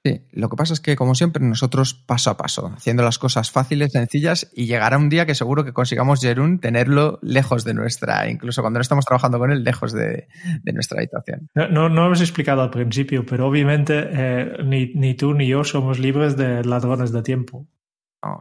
Sí, 0.04 0.20
lo 0.32 0.48
que 0.48 0.56
pasa 0.56 0.74
es 0.74 0.80
que, 0.80 0.96
como 0.96 1.14
siempre, 1.14 1.44
nosotros 1.44 1.94
paso 1.94 2.30
a 2.30 2.36
paso, 2.36 2.72
haciendo 2.76 3.04
las 3.04 3.20
cosas 3.20 3.52
fáciles, 3.52 3.92
sencillas, 3.92 4.50
y 4.52 4.66
llegará 4.66 4.98
un 4.98 5.08
día 5.08 5.26
que 5.26 5.36
seguro 5.36 5.64
que 5.64 5.72
consigamos, 5.72 6.20
Jerún, 6.20 6.58
tenerlo 6.58 7.20
lejos 7.22 7.62
de 7.62 7.72
nuestra, 7.72 8.28
incluso 8.28 8.62
cuando 8.62 8.78
no 8.78 8.82
estamos 8.82 9.04
trabajando 9.04 9.38
con 9.38 9.52
él, 9.52 9.62
lejos 9.62 9.92
de, 9.92 10.26
nuestra 10.64 10.98
habitación. 10.98 11.48
No, 11.54 11.68
no, 11.68 11.88
lo 11.88 12.06
hemos 12.06 12.20
explicado 12.20 12.62
al 12.62 12.70
principio, 12.70 13.24
pero 13.24 13.46
obviamente 13.46 14.08
eh, 14.10 14.56
ni, 14.64 14.86
ni, 14.86 15.14
tú 15.14 15.34
ni 15.34 15.46
yo 15.46 15.62
somos 15.62 16.00
libres 16.00 16.36
de 16.36 16.64
ladrones 16.64 17.12
de 17.12 17.22
tiempo. 17.22 17.68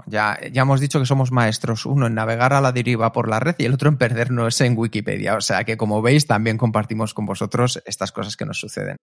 Ya, 0.07 0.37
hemos 0.41 0.79
dicho 0.79 0.99
que 0.99 1.05
somos 1.05 1.31
maestros, 1.31 1.85
uno 1.85 2.07
en 2.07 2.15
navegar 2.15 2.53
a 2.53 2.61
la 2.61 2.71
deriva 2.71 3.11
por 3.11 3.27
la 3.27 3.39
red 3.39 3.55
y 3.57 3.65
el 3.65 3.73
otro 3.73 3.89
en 3.89 3.97
perdernos 3.97 4.59
en 4.61 4.77
Wikipedia. 4.77 5.35
O 5.35 5.41
sea 5.41 5.63
que, 5.63 5.77
como 5.77 6.01
veis, 6.01 6.27
también 6.27 6.57
compartimos 6.57 7.13
con 7.13 7.25
vosotros 7.25 7.81
estas 7.85 8.11
cosas 8.11 8.37
que 8.37 8.45
nos 8.45 8.59
suceden. 8.59 8.97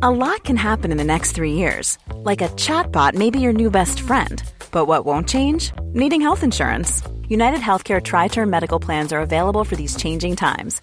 A 0.00 0.10
lot 0.10 0.42
can 0.42 0.56
happen 0.56 0.90
in 0.90 0.96
the 0.96 1.04
next 1.04 1.32
three 1.32 1.52
years. 1.52 1.98
Like 2.24 2.42
a 2.42 2.48
chatbot 2.56 3.14
may 3.14 3.30
be 3.30 3.38
your 3.38 3.52
new 3.52 3.70
best 3.70 4.00
friend. 4.00 4.42
But 4.72 4.86
what 4.86 5.04
won't 5.04 5.28
change? 5.28 5.70
Needing 5.92 6.20
health 6.20 6.42
insurance. 6.42 7.02
United 7.28 7.60
Healthcare 7.60 8.02
Tri 8.02 8.28
Term 8.28 8.50
Medical 8.50 8.80
Plans 8.80 9.12
are 9.12 9.20
available 9.20 9.64
for 9.64 9.76
these 9.76 9.94
changing 9.94 10.34
times. 10.36 10.82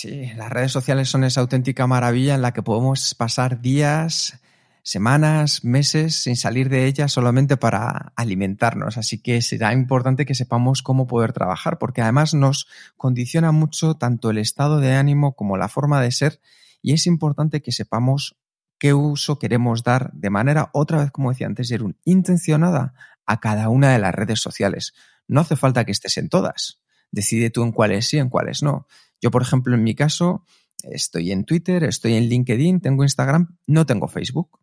Sí, 0.00 0.32
las 0.34 0.48
redes 0.48 0.72
sociales 0.72 1.10
son 1.10 1.24
esa 1.24 1.42
auténtica 1.42 1.86
maravilla 1.86 2.34
en 2.34 2.40
la 2.40 2.54
que 2.54 2.62
podemos 2.62 3.14
pasar 3.14 3.60
días 3.60 4.40
semanas, 4.82 5.62
meses 5.62 6.14
sin 6.14 6.36
salir 6.36 6.70
de 6.70 6.86
ella 6.86 7.06
solamente 7.06 7.58
para 7.58 8.14
alimentarnos. 8.16 8.96
Así 8.96 9.20
que 9.20 9.42
será 9.42 9.74
importante 9.74 10.24
que 10.24 10.34
sepamos 10.34 10.80
cómo 10.80 11.06
poder 11.06 11.34
trabajar, 11.34 11.76
porque 11.76 12.00
además 12.00 12.32
nos 12.32 12.66
condiciona 12.96 13.52
mucho 13.52 13.92
tanto 13.92 14.30
el 14.30 14.38
estado 14.38 14.80
de 14.80 14.94
ánimo 14.94 15.36
como 15.36 15.58
la 15.58 15.68
forma 15.68 16.00
de 16.00 16.12
ser 16.12 16.40
y 16.80 16.94
es 16.94 17.06
importante 17.06 17.60
que 17.60 17.70
sepamos 17.70 18.38
qué 18.78 18.94
uso 18.94 19.38
queremos 19.38 19.82
dar 19.82 20.10
de 20.14 20.30
manera, 20.30 20.70
otra 20.72 20.96
vez 20.96 21.10
como 21.10 21.28
decía 21.28 21.46
antes, 21.46 21.68
Jerún, 21.68 21.98
intencionada 22.06 22.94
a 23.26 23.38
cada 23.38 23.68
una 23.68 23.92
de 23.92 23.98
las 23.98 24.14
redes 24.14 24.40
sociales. 24.40 24.94
No 25.28 25.42
hace 25.42 25.56
falta 25.56 25.84
que 25.84 25.92
estés 25.92 26.16
en 26.16 26.30
todas. 26.30 26.80
Decide 27.10 27.50
tú 27.50 27.64
en 27.64 27.72
cuáles 27.72 28.08
sí, 28.08 28.16
en 28.16 28.30
cuáles 28.30 28.62
no. 28.62 28.86
Yo, 29.20 29.30
por 29.30 29.42
ejemplo, 29.42 29.74
en 29.74 29.82
mi 29.82 29.94
caso, 29.94 30.44
estoy 30.82 31.32
en 31.32 31.44
Twitter, 31.44 31.84
estoy 31.84 32.14
en 32.14 32.28
LinkedIn, 32.28 32.80
tengo 32.80 33.02
Instagram, 33.02 33.56
no 33.66 33.86
tengo 33.86 34.08
Facebook. 34.08 34.60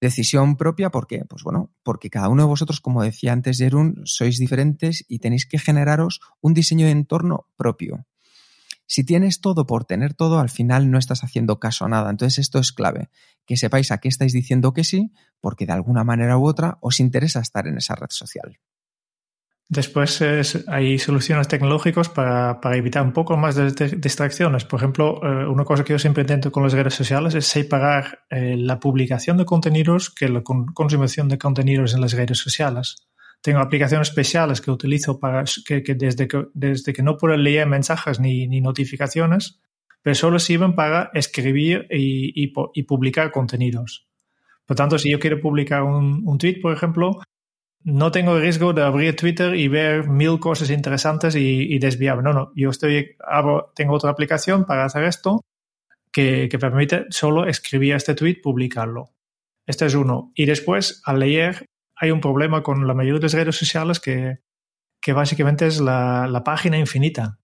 Decisión 0.00 0.56
propia, 0.56 0.90
¿por 0.90 1.06
qué? 1.06 1.24
Pues 1.26 1.42
bueno, 1.44 1.72
porque 1.82 2.10
cada 2.10 2.28
uno 2.28 2.42
de 2.42 2.48
vosotros, 2.48 2.80
como 2.80 3.02
decía 3.02 3.32
antes 3.32 3.58
Jerún, 3.58 4.02
sois 4.04 4.38
diferentes 4.38 5.04
y 5.08 5.18
tenéis 5.18 5.46
que 5.46 5.58
generaros 5.58 6.20
un 6.42 6.52
diseño 6.52 6.86
de 6.86 6.92
entorno 6.92 7.48
propio. 7.56 8.06
Si 8.86 9.02
tienes 9.02 9.40
todo 9.40 9.66
por 9.66 9.86
tener 9.86 10.12
todo, 10.12 10.40
al 10.40 10.50
final 10.50 10.90
no 10.90 10.98
estás 10.98 11.24
haciendo 11.24 11.58
caso 11.58 11.86
a 11.86 11.88
nada. 11.88 12.10
Entonces 12.10 12.38
esto 12.38 12.58
es 12.58 12.72
clave, 12.72 13.08
que 13.46 13.56
sepáis 13.56 13.90
a 13.90 13.98
qué 13.98 14.08
estáis 14.08 14.34
diciendo 14.34 14.74
que 14.74 14.84
sí, 14.84 15.12
porque 15.40 15.64
de 15.64 15.72
alguna 15.72 16.04
manera 16.04 16.36
u 16.36 16.46
otra 16.46 16.76
os 16.82 17.00
interesa 17.00 17.40
estar 17.40 17.66
en 17.66 17.78
esa 17.78 17.94
red 17.94 18.10
social. 18.10 18.58
Después 19.68 20.22
hay 20.68 20.98
soluciones 20.98 21.48
tecnológicas 21.48 22.10
para, 22.10 22.58
evitar 22.74 23.02
un 23.02 23.12
poco 23.12 23.36
más 23.36 23.54
de, 23.54 23.70
distracciones. 23.96 24.64
Por 24.64 24.78
ejemplo, 24.78 25.20
eh, 25.22 25.46
una 25.46 25.64
cosa 25.64 25.84
que 25.84 25.94
yo 25.94 25.98
siempre 25.98 26.22
intento 26.22 26.52
con 26.52 26.62
las 26.62 26.74
redes 26.74 26.94
sociales 26.94 27.34
es 27.34 27.46
separar 27.46 28.24
eh, 28.28 28.56
la 28.58 28.78
publicación 28.78 29.38
de 29.38 29.46
contenidos 29.46 30.10
que 30.10 30.28
la 30.28 30.42
consumación 30.42 31.28
de 31.28 31.38
contenidos 31.38 31.94
en 31.94 32.02
las 32.02 32.12
redes 32.12 32.38
sociales. 32.38 32.96
Tengo 33.40 33.60
aplicaciones 33.60 34.08
especiales 34.08 34.60
que 34.60 34.70
utilizo 34.70 35.18
para 35.18 35.44
que, 35.66 35.82
desde, 35.94 36.28
que 36.28 36.46
desde 36.52 36.92
que 36.92 37.02
no 37.02 37.16
puedo 37.16 37.36
leer 37.36 37.66
mensajes 37.66 38.20
ni, 38.20 38.46
notificaciones, 38.60 39.60
pero 40.02 40.14
solo 40.14 40.38
sirven 40.38 40.74
para 40.74 41.10
escribir 41.14 41.86
y, 41.90 42.48
publicar 42.84 43.30
contenidos. 43.30 44.08
Por 44.66 44.76
tanto, 44.76 44.98
si 44.98 45.10
yo 45.10 45.18
quiero 45.18 45.40
publicar 45.40 45.82
un, 45.82 46.22
un 46.24 46.38
tweet, 46.38 46.60
por 46.60 46.72
ejemplo, 46.72 47.20
no 47.84 48.10
tengo 48.10 48.38
riesgo 48.38 48.72
de 48.72 48.82
abrir 48.82 49.14
Twitter 49.14 49.54
y 49.54 49.68
ver 49.68 50.08
mil 50.08 50.40
cosas 50.40 50.70
interesantes 50.70 51.36
y, 51.36 51.78
desviarme. 51.78 52.22
No, 52.22 52.32
no, 52.32 52.52
yo 52.56 52.70
estoy, 52.70 53.16
tengo 53.74 53.94
otra 53.94 54.10
aplicación 54.10 54.64
para 54.64 54.86
hacer 54.86 55.04
esto 55.04 55.44
que, 56.10 56.48
permite 56.58 57.04
solo 57.10 57.46
escribir 57.46 57.94
este 57.94 58.14
tweet, 58.14 58.40
publicarlo. 58.42 59.10
Este 59.66 59.84
es 59.84 59.94
uno. 59.94 60.32
Y 60.34 60.46
después, 60.46 61.02
al 61.04 61.20
leer, 61.20 61.66
hay 61.94 62.10
un 62.10 62.22
problema 62.22 62.62
con 62.62 62.86
la 62.86 62.94
mayoría 62.94 63.18
de 63.18 63.24
las 63.24 63.34
redes 63.34 63.56
sociales 63.56 64.00
que, 64.00 64.38
que 65.00 65.12
básicamente 65.12 65.66
es 65.66 65.78
la, 65.78 66.42
página 66.42 66.78
infinita. 66.78 67.38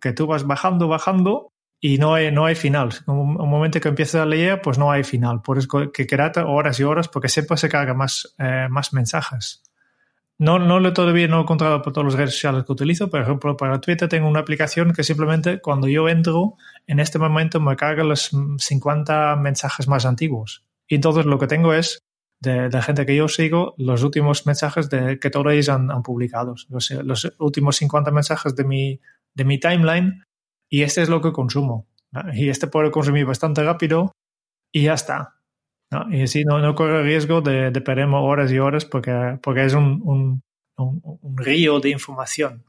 Que 0.00 0.14
tú 0.14 0.26
vas 0.26 0.46
bajando, 0.46 0.88
bajando 0.88 1.52
y 1.80 1.98
no 1.98 2.14
hay, 2.14 2.32
no 2.32 2.46
hay 2.46 2.54
final. 2.54 2.90
Un, 3.06 3.38
un 3.38 3.50
momento 3.50 3.78
que 3.78 3.88
empiezas 3.88 4.22
a 4.22 4.26
leer, 4.26 4.62
pues 4.62 4.78
no 4.78 4.90
hay 4.90 5.04
final. 5.04 5.42
Por 5.42 5.58
eso 5.58 5.92
que 5.92 6.06
quedarte 6.06 6.40
horas 6.40 6.80
y 6.80 6.82
horas 6.82 7.08
porque 7.08 7.28
siempre 7.28 7.58
se 7.58 7.68
carga 7.68 7.92
más, 7.92 8.34
eh, 8.38 8.68
más 8.70 8.94
mensajes. 8.94 9.62
No, 10.38 10.58
no 10.58 10.80
lo 10.80 10.92
todavía 10.92 11.28
no 11.28 11.38
he 11.38 11.42
encontrado 11.42 11.82
por 11.82 11.92
todas 11.92 12.12
las 12.12 12.18
redes 12.18 12.34
sociales 12.34 12.64
que 12.64 12.72
utilizo. 12.72 13.10
Por 13.10 13.20
ejemplo, 13.20 13.56
para 13.56 13.80
Twitter 13.80 14.08
tengo 14.08 14.28
una 14.28 14.40
aplicación 14.40 14.92
que 14.92 15.04
simplemente 15.04 15.60
cuando 15.60 15.88
yo 15.88 16.08
entro, 16.08 16.56
en 16.86 16.98
este 17.00 17.18
momento 17.18 17.60
me 17.60 17.76
carga 17.76 18.02
los 18.02 18.30
50 18.58 19.36
mensajes 19.36 19.86
más 19.86 20.04
antiguos. 20.04 20.64
Y 20.88 20.96
entonces 20.96 21.26
lo 21.26 21.38
que 21.38 21.46
tengo 21.46 21.74
es 21.74 22.00
de, 22.40 22.68
la 22.70 22.82
gente 22.82 23.06
que 23.06 23.14
yo 23.14 23.28
sigo 23.28 23.74
los 23.78 24.02
últimos 24.02 24.46
mensajes 24.46 24.90
de, 24.90 25.20
que 25.20 25.30
todos 25.30 25.52
ellos 25.52 25.68
han, 25.68 26.02
publicado. 26.02 26.54
Los, 26.68 26.90
los, 26.90 27.32
últimos 27.38 27.76
50 27.76 28.10
mensajes 28.10 28.56
de 28.56 28.64
mi, 28.64 29.00
de 29.34 29.44
mi 29.44 29.60
timeline. 29.60 30.24
Y 30.68 30.82
este 30.82 31.02
es 31.02 31.08
lo 31.08 31.20
que 31.20 31.32
consumo. 31.32 31.86
Y 32.34 32.48
este 32.48 32.66
puedo 32.66 32.90
consumir 32.90 33.26
bastante 33.26 33.62
rápido 33.62 34.12
y 34.72 34.82
ya 34.82 34.94
está. 34.94 35.36
Y 36.10 36.22
así 36.22 36.44
no, 36.44 36.58
no 36.58 36.74
corre 36.74 37.02
riesgo 37.02 37.40
de, 37.40 37.70
de, 37.70 37.80
perder 37.80 38.06
horas 38.12 38.50
y 38.50 38.58
horas 38.58 38.84
porque, 38.84 39.38
porque 39.42 39.64
es 39.64 39.74
un, 39.74 40.00
un, 40.04 40.42
un, 40.76 41.36
río 41.36 41.80
de 41.80 41.90
información. 41.90 42.64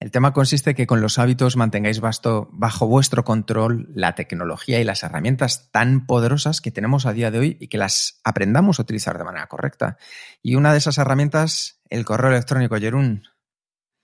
El 0.00 0.10
tema 0.10 0.32
consiste 0.32 0.70
en 0.70 0.76
que 0.76 0.86
con 0.86 1.00
los 1.00 1.18
hábitos 1.18 1.56
mantengáis 1.56 2.00
bajo, 2.00 2.48
bajo 2.52 2.86
vuestro 2.86 3.24
control 3.24 3.88
la 3.94 4.14
tecnología 4.14 4.80
y 4.80 4.84
las 4.84 5.02
herramientas 5.02 5.70
tan 5.70 6.06
poderosas 6.06 6.60
que 6.60 6.70
tenemos 6.70 7.06
a 7.06 7.12
día 7.12 7.30
de 7.30 7.38
hoy 7.38 7.56
y 7.60 7.68
que 7.68 7.78
las 7.78 8.20
aprendamos 8.24 8.78
a 8.78 8.82
utilizar 8.82 9.16
de 9.16 9.24
manera 9.24 9.46
correcta. 9.46 9.96
Y 10.42 10.56
una 10.56 10.72
de 10.72 10.78
esas 10.78 10.98
herramientas, 10.98 11.80
el 11.88 12.04
correo 12.04 12.30
electrónico, 12.30 12.76
Jerún. 12.76 13.22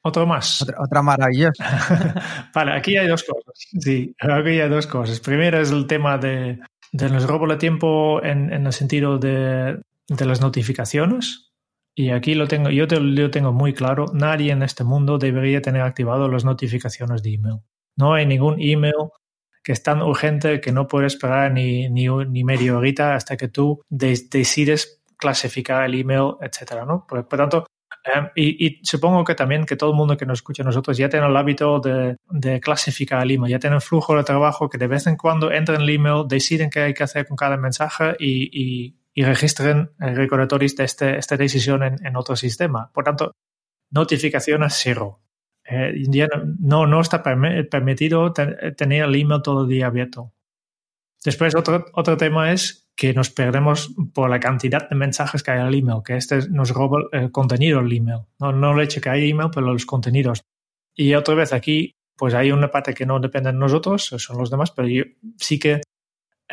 Otro 0.03 0.27
más. 0.27 0.63
Otra, 0.63 0.77
otra 0.81 1.03
maravillosa. 1.03 2.49
vale, 2.55 2.73
aquí 2.73 2.97
hay 2.97 3.07
dos 3.07 3.23
cosas. 3.23 3.53
Sí, 3.81 4.15
aquí 4.19 4.61
hay 4.61 4.69
dos 4.71 4.87
cosas. 4.87 5.21
Primero 5.21 5.61
es 5.61 5.71
el 5.71 5.87
tema 5.87 6.17
de, 6.17 6.61
de 6.93 7.09
los 7.09 7.27
robo 7.27 7.47
de 7.47 7.57
tiempo 7.57 8.23
en, 8.23 8.51
el 8.51 8.73
sentido 8.73 9.19
de, 9.19 9.81
de, 10.09 10.27
las 10.27 10.41
notificaciones. 10.41 11.53
Y 11.95 12.11
aquí 12.11 12.35
lo 12.35 12.49
tengo, 12.49 12.71
yo, 12.71 12.87
lo 12.87 13.31
tengo 13.31 13.53
muy 13.53 13.75
claro, 13.75 14.07
nadie 14.13 14.53
en 14.53 14.63
este 14.63 14.85
mundo 14.85 15.19
debería 15.19 15.61
tener 15.61 15.83
activado 15.83 16.29
las 16.29 16.45
notificaciones 16.45 17.23
de 17.23 17.35
email. 17.35 17.61
No 17.97 18.15
hay 18.15 18.27
ningún 18.27 18.57
email 18.61 18.95
que 19.63 19.73
es 19.73 19.83
tan 19.83 20.01
urgente 20.03 20.61
que 20.61 20.73
no 20.73 20.87
puedes 20.87 21.15
esperar 21.15 21.53
ni, 21.53 21.89
ni, 21.91 22.07
ni 22.09 22.45
media 22.45 22.77
horita 22.77 23.15
hasta 23.15 23.37
que 23.37 23.49
tú 23.49 23.83
decides 23.89 25.03
clasificar 25.17 25.85
el 25.85 26.01
email, 26.01 26.35
etcétera, 26.41 26.87
¿no? 26.87 27.07
Por 27.07 27.27
tanto, 27.29 27.67
Em, 28.05 28.29
y, 28.35 28.81
supongo 28.83 29.25
que 29.25 29.35
también 29.35 29.67
que 29.67 29.77
todo 29.77 29.91
el 29.91 29.97
mundo 29.97 30.17
que 30.17 30.25
nos 30.27 30.39
escucha 30.39 30.63
nosotros 30.63 30.97
ya 30.97 31.09
tiene 31.09 31.27
el 31.27 31.37
hábito 31.37 31.81
de, 31.81 32.61
clasificar 32.61 33.23
el 33.23 33.33
email, 33.33 33.53
ya 33.53 33.59
tienen 33.59 33.81
flujo 33.81 34.17
de 34.17 34.25
trabajo 34.25 34.69
que 34.69 34.79
de 34.79 34.87
vez 34.87 35.07
en 35.07 35.17
cuando 35.17 35.53
entran 35.53 35.83
en 35.83 35.83
el 35.83 35.95
email, 35.95 36.25
deciden 36.27 36.71
qué 36.71 36.81
hay 36.81 36.95
que 36.95 37.03
hacer 37.03 37.27
con 37.27 37.37
cada 37.37 37.57
mensaje 37.57 38.17
y, 38.19 38.97
y 39.13 39.25
registren 39.25 39.91
recordatorios 39.99 40.77
de 40.77 40.85
este, 40.85 41.19
esta 41.19 41.37
decisión 41.37 41.83
en, 41.83 42.07
en 42.07 42.17
otro 42.17 42.37
sistema. 42.37 42.91
Por 42.93 43.05
tanto, 43.05 43.33
notificaciones 43.91 44.75
cero. 44.77 45.21
Eh, 45.65 45.93
no, 46.59 46.87
no 46.87 47.01
está 47.01 47.23
permitido 47.23 48.33
tener 48.33 49.05
el 49.05 49.15
email 49.15 49.43
todo 49.43 49.63
el 49.63 49.69
día 49.69 49.87
abierto. 49.87 50.33
Después, 51.25 51.55
otro, 51.55 51.85
otro 51.93 52.17
tema 52.17 52.53
es 52.53 52.89
que 52.97 53.15
nos 53.15 53.31
perdemos 53.31 53.95
por 54.15 54.31
la 54.31 54.41
cantidad 54.41 54.89
de 54.89 54.97
mensajes 54.97 55.43
que 55.43 55.51
hay 55.51 55.61
en 55.61 55.67
el 55.67 55.75
email, 55.75 56.03
que 56.05 56.17
este 56.17 56.49
nos 56.51 56.71
roba 56.71 57.01
el 57.13 57.31
contenido 57.31 57.83
del 57.83 57.97
email. 57.97 58.21
No, 58.39 58.53
no 58.53 58.73
el 58.73 58.85
hecho 58.85 59.01
que 59.01 59.11
hay 59.11 59.31
email, 59.31 59.51
pero 59.53 59.73
los 59.73 59.87
contenidos. 59.87 60.43
Y 60.95 61.15
otra 61.15 61.35
vez 61.35 61.53
aquí, 61.53 61.95
pues 62.17 62.35
hay 62.35 62.53
una 62.53 62.71
parte 62.71 62.93
que 62.95 63.07
no 63.07 63.21
depende 63.21 63.53
de 63.53 63.59
nosotros, 63.59 64.05
son 64.05 64.39
los 64.39 64.51
demás, 64.51 64.71
pero 64.71 64.89
sí 65.39 65.59
que 65.59 65.81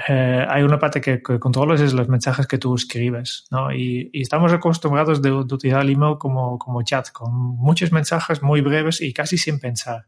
eh, 0.08 0.46
hay 0.48 0.64
una 0.64 0.78
parte 0.78 1.02
que, 1.02 1.22
que, 1.22 1.40
controlas 1.40 1.82
es 1.82 1.94
los 1.94 2.08
mensajes 2.08 2.46
que 2.46 2.60
tú 2.60 2.76
escribes, 2.76 3.46
¿no? 3.50 3.74
Y, 3.74 4.12
estamos 4.14 4.54
acostumbrados 4.54 5.22
de, 5.22 5.32
utilizar 5.32 5.82
el 5.82 5.90
email 5.90 6.18
como, 6.20 6.60
como 6.60 6.84
chat, 6.84 7.10
con 7.12 7.34
muchos 7.34 7.92
mensajes 7.92 8.44
muy 8.44 8.62
breves 8.62 9.02
y 9.02 9.12
casi 9.12 9.38
sin 9.38 9.60
pensar, 9.60 10.06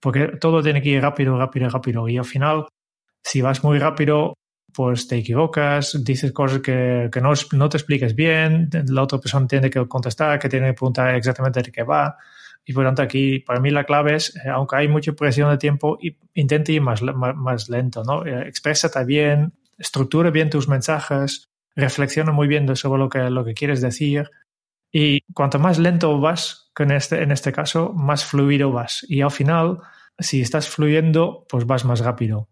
porque 0.00 0.28
todo 0.40 0.62
tiene 0.62 0.80
que 0.80 0.90
ir 0.90 1.02
rápido, 1.02 1.36
rápido, 1.36 1.68
rápido. 1.68 2.08
Y 2.08 2.18
al 2.18 2.24
final, 2.24 2.66
si 3.22 3.40
vas 3.40 3.62
muy 3.64 3.78
rápido, 3.78 4.34
pues 4.72 5.06
te 5.06 5.16
equivocas, 5.16 6.02
dices 6.02 6.32
cosas 6.32 6.60
que, 6.60 7.10
no, 7.52 7.68
te 7.68 7.76
expliques 7.76 8.14
bien, 8.14 8.68
la 8.88 9.02
otra 9.02 9.18
persona 9.18 9.46
tiene 9.46 9.70
que 9.70 9.86
contestar, 9.86 10.38
que 10.38 10.48
tiene 10.48 10.68
que 10.68 10.74
preguntar 10.74 11.14
exactamente 11.14 11.62
de 11.62 11.72
qué 11.72 11.82
va. 11.82 12.16
Y 12.64 12.72
por 12.72 12.84
tanto 12.84 13.02
aquí, 13.02 13.40
para 13.40 13.60
mí 13.60 13.70
la 13.70 13.84
clave 13.84 14.16
es, 14.16 14.36
eh, 14.36 14.48
aunque 14.48 14.76
hay 14.76 14.88
mucha 14.88 15.12
presión 15.12 15.50
de 15.50 15.58
tiempo, 15.58 15.98
intente 16.34 16.72
ir 16.72 16.80
más, 16.80 17.68
lento, 17.68 18.04
¿no? 18.04 18.24
Eh, 18.24 18.48
exprésate 18.48 19.04
bien, 19.04 19.52
estructura 19.76 20.30
bien 20.30 20.48
tus 20.48 20.68
mensajes, 20.68 21.48
reflexiona 21.74 22.30
muy 22.32 22.46
bien 22.46 22.74
sobre 22.76 23.00
lo 23.00 23.08
que, 23.08 23.30
lo 23.30 23.44
que 23.44 23.54
quieres 23.54 23.80
decir. 23.80 24.30
Y 24.92 25.22
cuanto 25.34 25.58
más 25.58 25.78
lento 25.78 26.20
vas, 26.20 26.70
que 26.74 26.84
en 26.84 26.92
este, 26.92 27.22
en 27.22 27.32
este 27.32 27.52
caso, 27.52 27.92
más 27.94 28.24
fluido 28.24 28.70
vas. 28.70 29.04
Y 29.08 29.22
al 29.22 29.30
final, 29.30 29.80
si 30.18 30.40
estás 30.40 30.68
fluyendo, 30.68 31.46
pues 31.48 31.66
vas 31.66 31.84
más 31.84 32.00
rápido. 32.00 32.48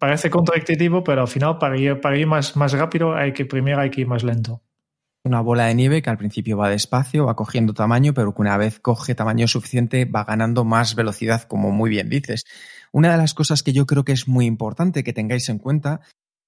Parece 0.00 0.30
contradictivo, 0.30 1.04
pero 1.04 1.20
al 1.20 1.28
final 1.28 1.58
para 1.58 1.78
ir, 1.78 2.00
para 2.00 2.16
ir 2.16 2.26
más, 2.26 2.56
más 2.56 2.72
rápido 2.72 3.14
hay 3.14 3.32
que 3.32 3.44
primero 3.44 3.80
hay 3.80 3.90
que 3.90 4.00
ir 4.00 4.08
más 4.08 4.24
lento 4.24 4.60
una 5.22 5.40
bola 5.40 5.66
de 5.66 5.74
nieve 5.74 6.02
que 6.02 6.10
al 6.10 6.16
principio 6.16 6.56
va 6.56 6.70
despacio, 6.70 7.26
va 7.26 7.36
cogiendo 7.36 7.74
tamaño, 7.74 8.14
pero 8.14 8.34
que 8.34 8.40
una 8.40 8.56
vez 8.56 8.80
coge 8.80 9.14
tamaño 9.14 9.46
suficiente 9.48 10.06
va 10.06 10.24
ganando 10.24 10.64
más 10.64 10.94
velocidad, 10.94 11.42
como 11.42 11.70
muy 11.70 11.90
bien 11.90 12.08
dices. 12.08 12.44
Una 12.92 13.12
de 13.12 13.18
las 13.18 13.34
cosas 13.34 13.62
que 13.62 13.72
yo 13.72 13.86
creo 13.86 14.04
que 14.04 14.12
es 14.12 14.28
muy 14.28 14.46
importante 14.46 15.04
que 15.04 15.12
tengáis 15.12 15.48
en 15.48 15.58
cuenta 15.58 16.00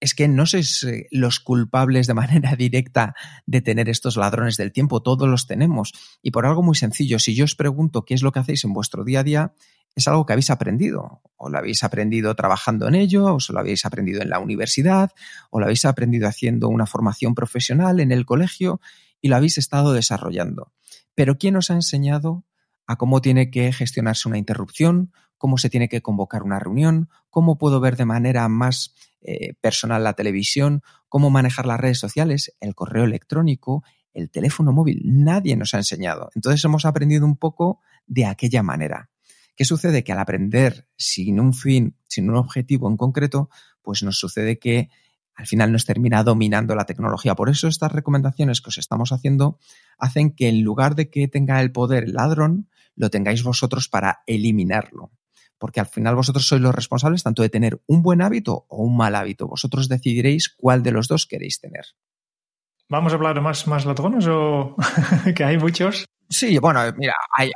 es 0.03 0.17
que 0.17 0.27
no 0.27 0.47
sois 0.47 0.83
eh, 0.83 1.07
los 1.13 1.39
culpables 1.39 2.09
de 2.09 2.15
manera 2.15 2.57
directa 2.59 3.15
de 3.47 3.63
tener 3.63 3.89
estos 3.89 4.17
ladrones 4.17 4.57
del 4.57 4.73
tiempo, 4.73 5.01
todos 5.01 5.29
los 5.29 5.47
tenemos. 5.47 5.93
Y 6.23 6.33
por 6.33 6.45
algo 6.45 6.61
muy 6.61 6.75
sencillo, 6.75 7.21
si 7.21 7.37
yo 7.37 7.45
os 7.45 7.55
pregunto 7.55 8.05
qué 8.05 8.15
es 8.15 8.23
lo 8.23 8.33
que 8.33 8.41
hacéis 8.41 8.65
en 8.65 8.73
vuestro 8.73 9.05
día 9.05 9.21
a 9.21 9.23
día, 9.23 9.55
es 9.95 10.09
algo 10.09 10.27
que 10.27 10.33
habéis 10.33 10.51
aprendido. 10.51 11.23
O 11.37 11.49
lo 11.49 11.57
habéis 11.57 11.85
aprendido 11.85 12.35
trabajando 12.35 12.89
en 12.89 12.97
ello, 12.97 13.37
o 13.37 13.53
lo 13.53 13.61
habéis 13.61 13.87
aprendido 13.87 14.23
en 14.23 14.31
la 14.31 14.41
universidad, 14.41 15.13
o 15.51 15.61
lo 15.61 15.67
habéis 15.67 15.85
aprendido 15.85 16.27
haciendo 16.27 16.69
una 16.69 16.87
formación 16.87 17.37
profesional 17.37 18.01
en 18.01 18.11
el 18.11 18.27
colegio 18.27 18.81
y 19.21 19.29
lo 19.29 19.37
habéis 19.37 19.57
estado 19.57 19.93
desarrollando. 19.93 20.73
Pero 21.15 21.39
¿quién 21.39 21.55
os 21.55 21.71
ha 21.71 21.75
enseñado 21.75 22.45
a 22.87 22.97
cómo 22.97 23.21
tiene 23.21 23.51
que 23.51 23.73
gestionarse 23.73 24.29
una 24.29 24.39
interrupción, 24.39 25.13
cómo 25.39 25.59
se 25.59 25.71
tiene 25.71 25.89
que 25.89 26.03
convocar 26.03 26.43
una 26.43 26.59
reunión, 26.59 27.09
cómo 27.31 27.59
puedo 27.59 27.81
ver 27.81 27.97
de 27.97 28.05
manera 28.05 28.49
más 28.49 28.95
eh, 29.21 29.55
personal 29.61 30.05
la 30.05 30.15
televisión, 30.15 30.83
cómo 31.09 31.31
manejar 31.31 31.67
las 31.67 31.81
redes 31.81 31.99
sociales, 31.99 32.55
el 32.61 32.75
correo 32.75 33.05
electrónico, 33.05 33.85
el 34.15 34.31
teléfono 34.31 34.73
móvil? 34.73 35.03
Nadie 35.05 35.57
nos 35.57 35.75
ha 35.75 35.79
enseñado. 35.79 36.31
Entonces 36.35 36.65
hemos 36.65 36.85
aprendido 36.85 37.25
un 37.25 37.37
poco 37.37 37.81
de 38.07 38.27
aquella 38.27 38.63
manera. 38.63 39.11
¿Qué 39.57 39.65
sucede? 39.65 40.03
Que 40.05 40.13
al 40.13 40.19
aprender 40.19 40.89
sin 40.97 41.39
un 41.39 41.55
fin, 41.55 41.97
sin 42.09 42.31
un 42.31 42.37
objetivo 42.37 42.89
en 42.89 42.97
concreto, 42.97 43.51
pues 43.83 44.03
nos 44.03 44.19
sucede 44.19 44.59
que 44.59 44.91
al 45.35 45.47
final 45.47 45.73
nos 45.73 45.87
termina 45.87 46.23
dominando 46.23 46.75
la 46.75 46.85
tecnología. 46.85 47.35
Por 47.35 47.49
eso 47.49 47.69
estas 47.69 47.93
recomendaciones 47.93 48.61
que 48.61 48.69
os 48.69 48.79
estamos 48.79 49.13
haciendo 49.13 49.59
hacen 49.99 50.35
que 50.35 50.49
en 50.49 50.63
lugar 50.63 50.95
de 50.95 51.11
que 51.11 51.29
tenga 51.29 51.61
el 51.61 51.73
poder 51.73 52.05
el 52.05 52.13
ladrón, 52.15 52.69
lo 52.97 53.11
tengáis 53.11 53.43
vosotros 53.43 53.89
para 53.89 54.23
eliminarlo. 54.27 55.13
Porque 55.59 55.81
al 55.81 55.87
final 55.87 56.17
vosotros 56.17 56.47
sois 56.47 56.61
los 56.61 56.75
responsables 56.75 57.23
tanto 57.23 57.43
de 57.43 57.49
tener 57.49 57.81
un 57.87 58.03
buen 58.03 58.21
hábito 58.21 58.67
o 58.69 58.83
un 58.83 58.97
mal 58.97 59.15
hábito. 59.15 59.47
Vosotros 59.47 59.89
decidiréis 59.89 60.49
cuál 60.49 60.83
de 60.83 60.91
los 60.91 61.07
dos 61.07 61.27
queréis 61.27 61.61
tener. 61.61 61.85
¿Vamos 62.89 63.13
a 63.13 63.17
hablar 63.17 63.35
de 63.35 63.41
más, 63.41 63.67
más 63.67 63.87
ladrones 63.87 64.27
o 64.29 64.77
que 65.37 65.45
hay 65.45 65.57
muchos? 65.57 66.05
Sí, 66.29 66.59
bueno, 66.59 66.81
mira, 66.97 67.15
hay, 67.37 67.51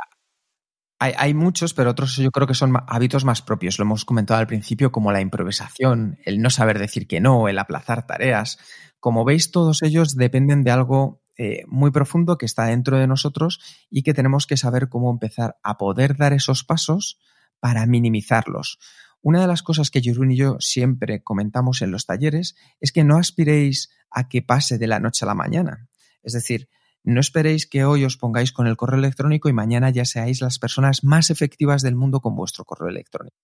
hay, 0.99 1.35
muchos, 1.35 1.75
pero 1.75 1.91
otros 1.91 2.17
yo 2.17 2.31
creo 2.31 2.47
que 2.47 2.55
son 2.55 2.75
hábitos 2.87 3.25
más 3.25 3.43
propios. 3.43 3.79
Lo 3.79 3.85
hemos 3.85 4.05
comentado 4.05 4.41
al 4.41 4.47
principio, 4.47 4.93
como 4.93 5.13
la 5.13 5.21
improvisación, 5.21 6.19
el 6.25 6.41
no 6.41 6.49
saber 6.49 6.79
decir 6.79 7.07
que 7.07 7.21
no, 7.21 7.49
el 7.49 7.59
aplazar 7.59 8.07
tareas. 8.07 8.59
Como 8.99 9.25
veis, 9.25 9.51
todos 9.51 9.83
ellos 9.83 10.17
dependen 10.17 10.63
de 10.63 10.71
algo 10.71 11.23
eh, 11.39 11.65
muy 11.67 11.91
profundo 11.91 12.39
que 12.39 12.47
está 12.47 12.67
dentro 12.67 12.99
de 12.99 13.07
nosotros 13.07 13.61
y 13.91 14.03
que 14.03 14.15
tenemos 14.15 14.47
que 14.47 14.57
saber 14.57 14.89
cómo 14.89 15.11
empezar 15.11 15.57
a 15.63 15.77
poder 15.77 16.17
dar 16.17 16.33
esos 16.33 16.65
pasos 16.65 17.19
para 17.61 17.87
minimizarlos. 17.87 18.79
Una 19.23 19.41
de 19.41 19.47
las 19.47 19.63
cosas 19.63 19.91
que 19.91 20.03
Jurun 20.05 20.31
y 20.31 20.37
yo 20.37 20.57
siempre 20.61 21.23
comentamos 21.23 21.83
en 21.83 21.91
los 21.91 22.07
talleres 22.07 22.55
es 22.81 22.93
que 22.93 23.05
no 23.05 23.17
aspiréis 23.17 23.91
a 24.11 24.29
que 24.29 24.43
pase 24.43 24.79
de 24.79 24.87
la 24.87 25.01
noche 25.01 25.25
a 25.25 25.29
la 25.29 25.35
mañana. 25.35 25.89
Es 26.23 26.33
decir, 26.33 26.69
no 27.03 27.21
esperéis 27.21 27.67
que 27.67 27.85
hoy 27.85 28.05
os 28.05 28.17
pongáis 28.17 28.53
con 28.53 28.67
el 28.67 28.77
correo 28.77 28.99
electrónico 28.99 29.49
y 29.49 29.53
mañana 29.53 29.91
ya 29.91 30.05
seáis 30.05 30.41
las 30.41 30.59
personas 30.59 31.05
más 31.05 31.31
efectivas 31.31 31.83
del 31.83 31.97
mundo 31.97 32.21
con 32.21 32.35
vuestro 32.35 32.65
correo 32.65 32.89
electrónico. 32.89 33.37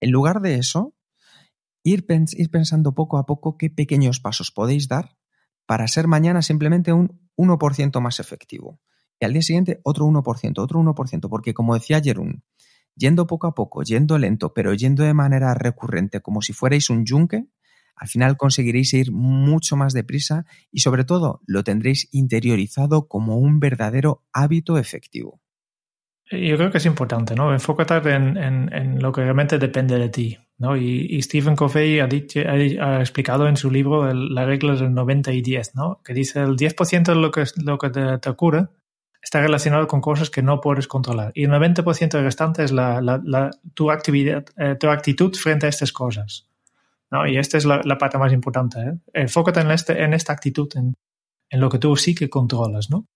En 0.00 0.10
lugar 0.10 0.40
de 0.40 0.54
eso, 0.56 0.94
ir, 1.82 2.06
pensando 2.06 2.94
poco 2.94 3.18
a 3.18 3.26
poco 3.26 3.56
qué 3.58 3.70
pequeños 3.70 4.20
pasos 4.20 4.50
podéis 4.50 4.88
dar 4.88 5.16
para 5.66 5.88
ser 5.88 6.06
mañana 6.06 6.42
simplemente 6.42 6.92
un 6.92 7.20
1% 7.36 8.00
más 8.00 8.20
efectivo. 8.20 8.80
Y 9.20 9.24
al 9.24 9.32
día 9.32 9.42
siguiente 9.42 9.80
otro 9.84 10.06
1%, 10.06 10.58
otro 10.58 10.80
1%, 10.80 11.28
porque 11.28 11.54
como 11.54 11.74
decía 11.74 12.00
Jerún, 12.00 12.42
yendo 12.96 13.26
poco 13.26 13.46
a 13.46 13.54
poco, 13.54 13.82
yendo 13.82 14.18
lento, 14.18 14.52
pero 14.52 14.74
yendo 14.74 15.04
de 15.04 15.14
manera 15.14 15.54
recurrente, 15.54 16.20
como 16.20 16.42
si 16.42 16.52
fuerais 16.52 16.90
un 16.90 17.04
yunque, 17.04 17.46
al 17.96 18.08
final 18.08 18.36
conseguiréis 18.36 18.92
ir 18.94 19.12
mucho 19.12 19.76
más 19.76 19.92
deprisa 19.92 20.46
y 20.70 20.80
sobre 20.80 21.04
todo 21.04 21.40
lo 21.46 21.62
tendréis 21.62 22.08
interiorizado 22.12 23.06
como 23.06 23.38
un 23.38 23.60
verdadero 23.60 24.24
hábito 24.32 24.78
efectivo. 24.78 25.40
Yo 26.30 26.56
creo 26.56 26.70
que 26.70 26.78
es 26.78 26.86
importante, 26.86 27.34
¿no? 27.34 27.52
Enfócate 27.52 27.96
en, 28.14 28.36
en, 28.38 28.98
lo 29.02 29.12
que 29.12 29.20
realmente 29.20 29.58
depende 29.58 29.98
de 29.98 30.08
ti, 30.08 30.38
¿no? 30.58 30.76
Y, 30.76 31.20
Stephen 31.22 31.56
Covey 31.56 32.00
ha, 32.00 32.04
ha, 32.04 33.00
explicado 33.00 33.48
en 33.48 33.56
su 33.56 33.70
libro 33.70 34.12
la 34.12 34.44
regla 34.44 34.74
del 34.74 34.94
90 34.94 35.32
y 35.32 35.42
10, 35.42 35.74
¿no? 35.74 36.00
Que 36.04 36.14
dice 36.14 36.40
el 36.40 36.56
10% 36.56 37.04
de 37.04 37.14
lo 37.14 37.30
que, 37.30 37.44
lo 37.64 37.78
que 37.78 37.90
te, 37.90 38.28
ocurre 38.28 38.68
está 39.22 39.40
relacionado 39.40 39.86
con 39.86 40.00
cosas 40.00 40.30
que 40.30 40.42
no 40.42 40.60
puedes 40.60 40.86
controlar. 40.86 41.32
Y 41.34 41.44
el 41.44 41.50
90% 41.50 42.22
restante 42.22 42.62
es 42.62 42.72
la, 42.72 43.00
la, 43.00 43.50
tu, 43.74 43.90
actividad, 43.90 44.44
eh, 44.56 44.76
tu 44.78 44.88
actitud 44.88 45.34
frente 45.34 45.66
a 45.66 45.70
estas 45.70 45.92
cosas. 45.92 46.46
Y 47.28 47.36
esta 47.36 47.58
es 47.58 47.64
la, 47.64 47.80
parte 47.98 48.18
más 48.18 48.32
importante. 48.32 48.80
¿eh? 48.80 48.98
Enfócate 49.12 49.60
en, 49.60 49.70
este, 49.70 50.02
en 50.02 50.14
esta 50.14 50.32
actitud, 50.32 50.68
en, 50.74 50.94
lo 51.52 51.70
que 51.70 51.78
tú 51.78 51.94
sí 51.96 52.14
que 52.14 52.28
controlas, 52.28 52.90
¿no? 52.90 53.06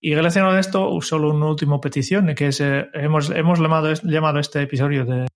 Y 0.00 0.14
relacionado 0.14 0.56
a 0.56 0.60
esto, 0.60 0.98
solo 1.02 1.30
una 1.30 1.46
última 1.46 1.80
petición, 1.80 2.34
que 2.34 2.48
es, 2.48 2.60
eh, 2.60 2.86
hemos, 2.94 3.30
hemos 3.30 3.60
llamado, 3.60 3.92
llamado 4.04 4.38
este 4.38 4.62
episodio 4.62 5.04
de 5.04 5.26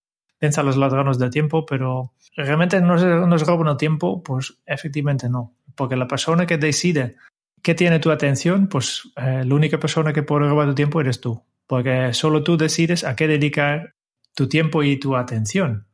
Piensa 0.40 0.64
los 0.64 0.76
ladrones 0.76 1.18
del 1.18 1.31
tiempo, 1.31 1.64
pero 1.64 2.12
realmente 2.35 2.81
nos, 2.81 3.05
nos 3.05 3.46
roban 3.46 3.68
el 3.68 3.76
tiempo, 3.76 4.24
pues 4.24 4.59
efectivamente 4.66 5.29
no. 5.29 5.55
Porque 5.76 5.94
la 5.94 6.09
persona 6.09 6.46
que 6.46 6.59
decide 6.59 7.14
qué 7.62 7.76
tiene 7.76 8.00
tu 8.00 8.11
atención, 8.11 8.66
pues 8.66 9.12
eh, 9.16 9.44
la 9.46 9.55
única 9.55 9.79
persona 9.79 10.12
que 10.12 10.24
puede 10.24 10.48
robar 10.48 10.66
tu 10.68 10.74
tiempo 10.74 11.00
eres 11.00 11.20
tú. 11.20 11.40
Porque 11.68 12.12
solo 12.12 12.42
tú 12.42 12.57
decides 12.57 13.05
a 13.05 13.14
qué 13.14 13.29
dedicar 13.29 13.94
tu 14.35 14.48
tiempo 14.48 14.83
y 14.83 14.98
tu 14.98 15.14
atención. 15.14 15.87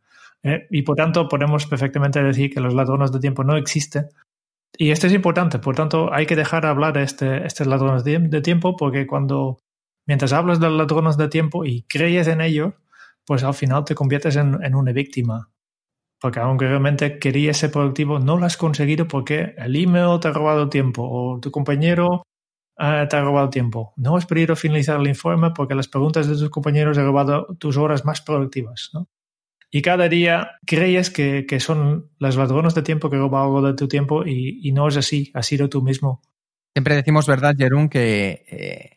¿eh? 0.47 0.67
y 0.71 0.83
por 0.83 0.97
tanto 0.97 1.29
podemos 1.29 1.67
perfectamente 1.67 2.23
decir 2.23 2.53
que 2.53 2.61
los 2.61 2.75
ladrones 2.75 3.13
de 3.13 3.21
tiempo 3.21 3.45
no 3.45 3.57
existen. 3.57 4.09
Y 4.79 4.91
esto 4.91 5.07
es 5.07 5.13
importante, 5.13 5.59
por 5.59 5.75
tanto 5.75 6.13
hay 6.13 6.27
que 6.27 6.37
dejar 6.37 6.67
hablar 6.67 6.99
a 6.99 7.03
este, 7.03 7.47
estos 7.47 7.67
ladrones 7.67 8.05
de, 8.05 8.41
tiempo 8.43 8.77
porque 8.77 9.07
cuando, 9.07 9.59
mientras 10.07 10.33
hablas 10.33 10.61
de 10.61 10.71
ladrones 10.71 11.17
de 11.17 11.29
tiempo 11.29 11.65
y 11.65 11.83
crees 11.83 12.29
en 12.29 12.41
ellos, 12.41 12.75
pues 13.27 13.43
al 13.43 13.55
final 13.55 13.85
te 13.85 13.95
conviertes 13.95 14.37
en, 14.37 14.75
una 14.75 14.93
víctima. 14.93 15.51
Porque 16.19 16.41
aunque 16.41 16.67
realmente 16.67 17.19
querías 17.19 17.59
ser 17.59 17.71
productivo, 17.71 18.19
no 18.19 18.39
lo 18.39 18.47
has 18.47 18.57
conseguido 18.57 19.07
porque 19.07 19.55
el 19.59 19.77
email 19.77 20.19
te 20.21 20.29
ha 20.29 20.33
robado 20.33 20.69
tiempo 20.69 21.03
o 21.03 21.39
tu 21.41 21.51
compañero 21.51 22.23
eh, 22.79 23.07
te 23.09 23.17
ha 23.17 23.21
robado 23.21 23.51
tiempo. 23.51 23.93
No 23.97 24.17
has 24.17 24.27
podido 24.27 24.57
finalizar 24.57 24.99
el 25.01 25.09
informe 25.09 25.51
porque 25.51 25.75
las 25.75 25.89
preguntas 25.89 26.27
de 26.27 26.35
tus 26.35 26.49
compañeros 26.51 26.97
han 26.97 27.05
robado 27.05 27.47
tus 27.59 27.77
horas 27.77 28.05
más 28.05 28.23
productivas. 28.23 28.91
¿no? 28.95 29.09
Y 29.71 29.83
cada 29.83 30.09
día 30.09 30.53
crees 30.65 31.11
que, 31.11 31.47
son 31.61 32.11
los 32.19 32.37
ladrones 32.37 32.75
de 32.75 32.83
tiempo 32.83 33.11
que 33.11 33.17
roban 33.17 33.43
algo 33.43 33.63
de 33.63 33.75
tu 33.75 33.89
tiempo 33.89 34.25
y, 34.25 34.73
no 34.73 34.89
es 34.89 34.97
así, 34.97 35.31
has 35.35 35.47
sido 35.47 35.69
tú 35.69 35.83
mismo. 35.83 36.23
Siempre 36.75 36.95
decimos, 36.95 37.27
¿verdad, 37.27 37.55
Jerún, 37.57 37.89
que 37.89 38.45
eh, 38.49 38.96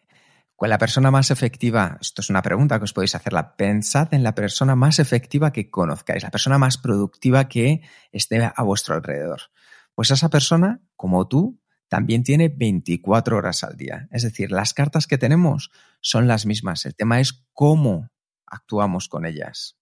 la 0.67 0.77
persona 0.77 1.09
más 1.09 1.31
efectiva, 1.31 1.97
esto 2.01 2.21
es 2.21 2.29
una 2.29 2.41
pregunta 2.41 2.77
que 2.79 2.83
os 2.83 2.91
podéis 2.91 3.15
hacerla, 3.15 3.55
pensad 3.55 4.13
en 4.13 4.23
la 4.23 4.35
persona 4.35 4.75
más 4.75 4.99
efectiva 4.99 5.53
que 5.53 5.69
conozcáis, 5.69 6.23
la 6.23 6.31
persona 6.31 6.57
más 6.57 6.77
productiva 6.77 7.47
que 7.47 7.81
esté 8.11 8.43
a 8.43 8.63
vuestro 8.63 8.95
alrededor. 8.95 9.39
Pues 9.95 10.11
esa 10.11 10.29
persona, 10.29 10.81
como 10.97 11.27
tú, 11.27 11.61
también 11.87 12.23
tiene 12.23 12.49
24 12.49 13.37
horas 13.37 13.63
al 13.63 13.75
día. 13.75 14.07
Es 14.11 14.23
decir, 14.23 14.51
las 14.51 14.73
cartas 14.73 15.07
que 15.07 15.17
tenemos 15.17 15.71
son 16.01 16.27
las 16.27 16.45
mismas. 16.45 16.85
El 16.85 16.95
tema 16.95 17.19
es 17.19 17.45
cómo 17.53 18.09
actuamos 18.45 19.09
con 19.09 19.25
ellas. 19.25 19.77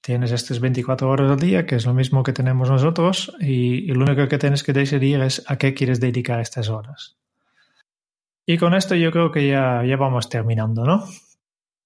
Tienes 0.00 0.32
estas 0.32 0.60
24 0.60 1.08
horas 1.08 1.30
al 1.30 1.40
día, 1.40 1.64
que 1.64 1.76
es 1.76 1.86
lo 1.86 1.94
mismo 1.94 2.22
que 2.22 2.34
tenemos 2.34 2.68
nosotros, 2.68 3.34
y, 3.40 3.86
lo 3.92 4.04
único 4.04 4.28
que 4.28 4.38
tienes 4.38 4.62
que 4.62 4.74
decidir 4.74 5.20
es 5.22 5.42
a 5.46 5.56
qué 5.56 5.72
quieres 5.72 6.00
dedicar 6.00 6.40
estas 6.40 6.68
horas. 6.68 7.16
Y 8.46 8.58
con 8.58 8.74
esto 8.74 8.94
yo 8.94 9.10
creo 9.10 9.32
que 9.32 9.48
ya, 9.48 9.82
ya 9.84 9.96
vamos 9.96 10.28
terminando, 10.28 10.84
¿no? 10.84 11.04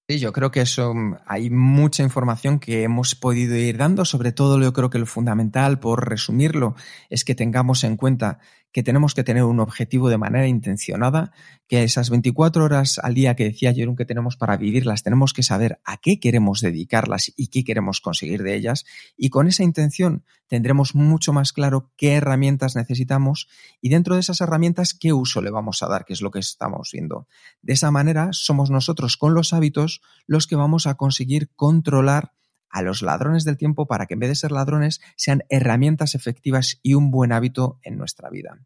Sí, 0.09 0.17
yo 0.17 0.33
creo 0.33 0.49
que 0.49 0.61
eso 0.61 0.95
mm, 0.95 1.17
hay 1.27 1.51
mucha 1.51 2.01
información 2.01 2.59
que 2.59 2.81
hemos 2.81 3.13
podido 3.13 3.55
ir 3.55 3.77
dando. 3.77 4.05
Sobre 4.05 4.31
todo, 4.31 4.59
yo 4.59 4.73
creo 4.73 4.89
que 4.89 4.97
lo 4.97 5.05
fundamental, 5.05 5.79
por 5.79 6.09
resumirlo, 6.09 6.75
es 7.11 7.23
que 7.23 7.35
tengamos 7.35 7.83
en 7.83 7.95
cuenta 7.95 8.39
que 8.71 8.83
tenemos 8.83 9.13
que 9.13 9.23
tener 9.23 9.43
un 9.43 9.59
objetivo 9.59 10.09
de 10.09 10.17
manera 10.17 10.47
intencionada, 10.47 11.31
que 11.67 11.83
esas 11.83 12.09
24 12.09 12.63
horas 12.63 12.99
al 12.99 13.13
día 13.13 13.35
que 13.35 13.45
decía 13.45 13.73
Jerón 13.73 13.95
que 13.95 14.05
tenemos 14.05 14.37
para 14.37 14.57
vivirlas, 14.57 15.03
tenemos 15.03 15.33
que 15.33 15.43
saber 15.43 15.79
a 15.85 15.97
qué 15.97 16.19
queremos 16.19 16.61
dedicarlas 16.61 17.31
y 17.35 17.47
qué 17.47 17.63
queremos 17.63 18.01
conseguir 18.01 18.43
de 18.43 18.55
ellas. 18.55 18.85
Y 19.17 19.29
con 19.29 19.47
esa 19.47 19.63
intención 19.63 20.23
tendremos 20.47 20.95
mucho 20.95 21.33
más 21.33 21.53
claro 21.53 21.91
qué 21.95 22.13
herramientas 22.13 22.75
necesitamos 22.75 23.47
y 23.81 23.89
dentro 23.89 24.15
de 24.15 24.21
esas 24.21 24.41
herramientas 24.41 24.93
qué 24.93 25.13
uso 25.13 25.41
le 25.41 25.51
vamos 25.51 25.81
a 25.83 25.87
dar, 25.87 26.05
que 26.05 26.13
es 26.13 26.21
lo 26.21 26.31
que 26.31 26.39
estamos 26.39 26.91
viendo. 26.93 27.27
De 27.61 27.73
esa 27.73 27.91
manera 27.91 28.29
somos 28.31 28.69
nosotros 28.69 29.17
con 29.17 29.33
los 29.33 29.53
hábitos 29.53 30.01
los 30.27 30.47
que 30.47 30.55
vamos 30.55 30.87
a 30.87 30.95
conseguir 30.95 31.49
controlar 31.55 32.33
a 32.69 32.81
los 32.81 33.01
ladrones 33.01 33.43
del 33.43 33.57
tiempo 33.57 33.87
para 33.87 34.05
que 34.05 34.13
en 34.13 34.19
vez 34.19 34.29
de 34.29 34.35
ser 34.35 34.51
ladrones 34.51 35.01
sean 35.15 35.43
herramientas 35.49 36.15
efectivas 36.15 36.79
y 36.83 36.93
un 36.93 37.11
buen 37.11 37.31
hábito 37.31 37.79
en 37.83 37.97
nuestra 37.97 38.29
vida. 38.29 38.59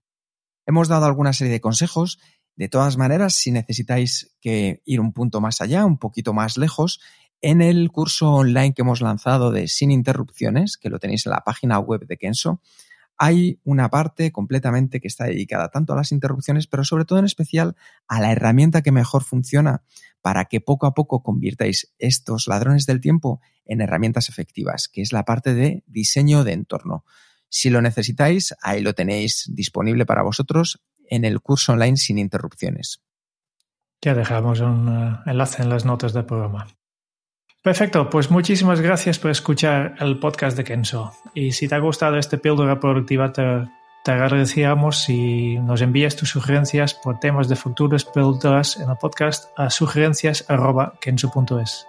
Hemos 0.65 0.87
dado 0.87 1.05
alguna 1.05 1.33
serie 1.33 1.53
de 1.53 1.61
consejos. 1.61 2.19
De 2.55 2.69
todas 2.69 2.97
maneras, 2.97 3.33
si 3.33 3.51
necesitáis 3.51 4.35
que 4.39 4.81
ir 4.85 4.99
un 4.99 5.11
punto 5.11 5.41
más 5.41 5.59
allá, 5.61 5.85
un 5.85 5.97
poquito 5.97 6.33
más 6.33 6.57
lejos, 6.57 6.99
en 7.41 7.61
el 7.61 7.91
curso 7.91 8.31
online 8.31 8.73
que 8.73 8.83
hemos 8.83 9.01
lanzado 9.01 9.51
de 9.51 9.67
Sin 9.67 9.91
Interrupciones, 9.91 10.77
que 10.77 10.89
lo 10.89 10.99
tenéis 10.99 11.25
en 11.25 11.31
la 11.31 11.41
página 11.41 11.79
web 11.79 12.07
de 12.07 12.17
Kenso, 12.17 12.61
hay 13.17 13.59
una 13.63 13.89
parte 13.89 14.31
completamente 14.31 14.99
que 14.99 15.07
está 15.07 15.25
dedicada 15.25 15.69
tanto 15.69 15.93
a 15.93 15.95
las 15.95 16.11
interrupciones, 16.11 16.67
pero 16.67 16.83
sobre 16.83 17.05
todo 17.05 17.19
en 17.19 17.25
especial 17.25 17.75
a 18.07 18.19
la 18.19 18.31
herramienta 18.31 18.81
que 18.81 18.91
mejor 18.91 19.23
funciona 19.23 19.83
para 20.21 20.45
que 20.45 20.61
poco 20.61 20.85
a 20.87 20.93
poco 20.93 21.21
convirtáis 21.21 21.93
estos 21.99 22.47
ladrones 22.47 22.85
del 22.85 23.01
tiempo 23.01 23.41
en 23.65 23.81
herramientas 23.81 24.29
efectivas, 24.29 24.87
que 24.87 25.01
es 25.01 25.11
la 25.11 25.25
parte 25.25 25.53
de 25.53 25.83
diseño 25.87 26.43
de 26.43 26.53
entorno. 26.53 27.05
Si 27.49 27.69
lo 27.69 27.81
necesitáis, 27.81 28.55
ahí 28.61 28.81
lo 28.81 28.93
tenéis 28.93 29.49
disponible 29.53 30.05
para 30.05 30.23
vosotros 30.23 30.81
en 31.09 31.25
el 31.25 31.41
curso 31.41 31.73
online 31.73 31.97
sin 31.97 32.17
interrupciones. 32.17 33.03
Ya 34.01 34.15
dejamos 34.15 34.59
un 34.59 34.89
uh, 34.89 35.17
enlace 35.25 35.61
en 35.61 35.69
las 35.69 35.85
notas 35.85 36.13
del 36.13 36.25
programa. 36.25 36.67
Perfecto, 37.63 38.09
pues 38.09 38.29
muchísimas 38.29 38.81
gracias 38.81 39.19
por 39.19 39.31
escuchar 39.31 39.95
el 39.99 40.19
podcast 40.19 40.57
de 40.57 40.65
Kenso. 40.65 41.13
Y 41.33 41.53
si 41.53 41.69
te 41.69 41.75
ha 41.75 41.79
gustado 41.79 42.17
este 42.17 42.37
píldora 42.37 42.77
productiva, 42.77 43.31
te, 43.31 43.69
te 44.03 44.11
agradeceríamos 44.11 45.03
si 45.03 45.57
nos 45.59 45.81
envías 45.81 46.17
tus 46.17 46.29
sugerencias 46.29 46.93
por 46.93 47.21
temas 47.21 47.47
de 47.47 47.55
futuras 47.55 48.03
píldoras 48.03 48.75
en 48.75 48.89
el 48.89 48.97
podcast 48.97 49.57
a 49.57 49.69
sugerencias.kenso.es. 49.69 51.87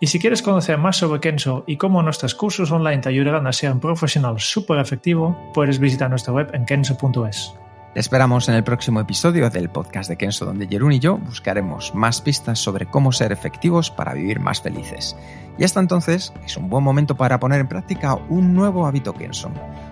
Y 0.00 0.06
si 0.06 0.18
quieres 0.18 0.40
conocer 0.40 0.78
más 0.78 0.96
sobre 0.96 1.20
Kenso 1.20 1.64
y 1.66 1.76
cómo 1.76 2.02
nuestros 2.02 2.34
cursos 2.34 2.72
online 2.72 3.02
te 3.02 3.10
ayudarán 3.10 3.46
a 3.46 3.52
ser 3.52 3.70
un 3.70 3.80
profesional 3.80 4.40
súper 4.40 4.78
efectivo, 4.78 5.36
puedes 5.52 5.78
visitar 5.78 6.08
nuestra 6.08 6.32
web 6.32 6.48
en 6.54 6.64
kenso.es. 6.64 7.52
Te 7.94 8.00
esperamos 8.00 8.48
en 8.48 8.54
el 8.54 8.64
próximo 8.64 9.00
episodio 9.00 9.50
del 9.50 9.68
podcast 9.68 10.08
de 10.08 10.16
Kenso, 10.16 10.46
donde 10.46 10.66
Jerún 10.66 10.92
y 10.92 10.98
yo 10.98 11.18
buscaremos 11.18 11.94
más 11.94 12.22
pistas 12.22 12.58
sobre 12.58 12.86
cómo 12.86 13.12
ser 13.12 13.32
efectivos 13.32 13.90
para 13.90 14.14
vivir 14.14 14.40
más 14.40 14.62
felices. 14.62 15.14
Y 15.58 15.64
hasta 15.64 15.78
entonces 15.78 16.32
es 16.42 16.56
un 16.56 16.70
buen 16.70 16.82
momento 16.82 17.18
para 17.18 17.38
poner 17.38 17.60
en 17.60 17.68
práctica 17.68 18.14
un 18.14 18.54
nuevo 18.54 18.86
hábito 18.86 19.12
Kenso. 19.12 19.50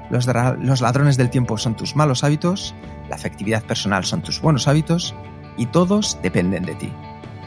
Los, 0.08 0.26
los 0.26 0.80
ladrones 0.80 1.18
del 1.18 1.28
tiempo 1.28 1.58
son 1.58 1.76
tus 1.76 1.94
malos 1.94 2.24
hábitos, 2.24 2.74
la 3.10 3.16
efectividad 3.16 3.62
personal 3.64 4.06
son 4.06 4.22
tus 4.22 4.40
buenos 4.40 4.66
hábitos 4.66 5.14
y 5.58 5.66
todos 5.66 6.18
dependen 6.22 6.64
de 6.64 6.76
ti. 6.76 6.90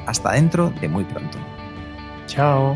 Hasta 0.05 0.33
dentro 0.33 0.69
de 0.69 0.87
muy 0.87 1.03
pronto. 1.03 1.39
Chao. 2.27 2.75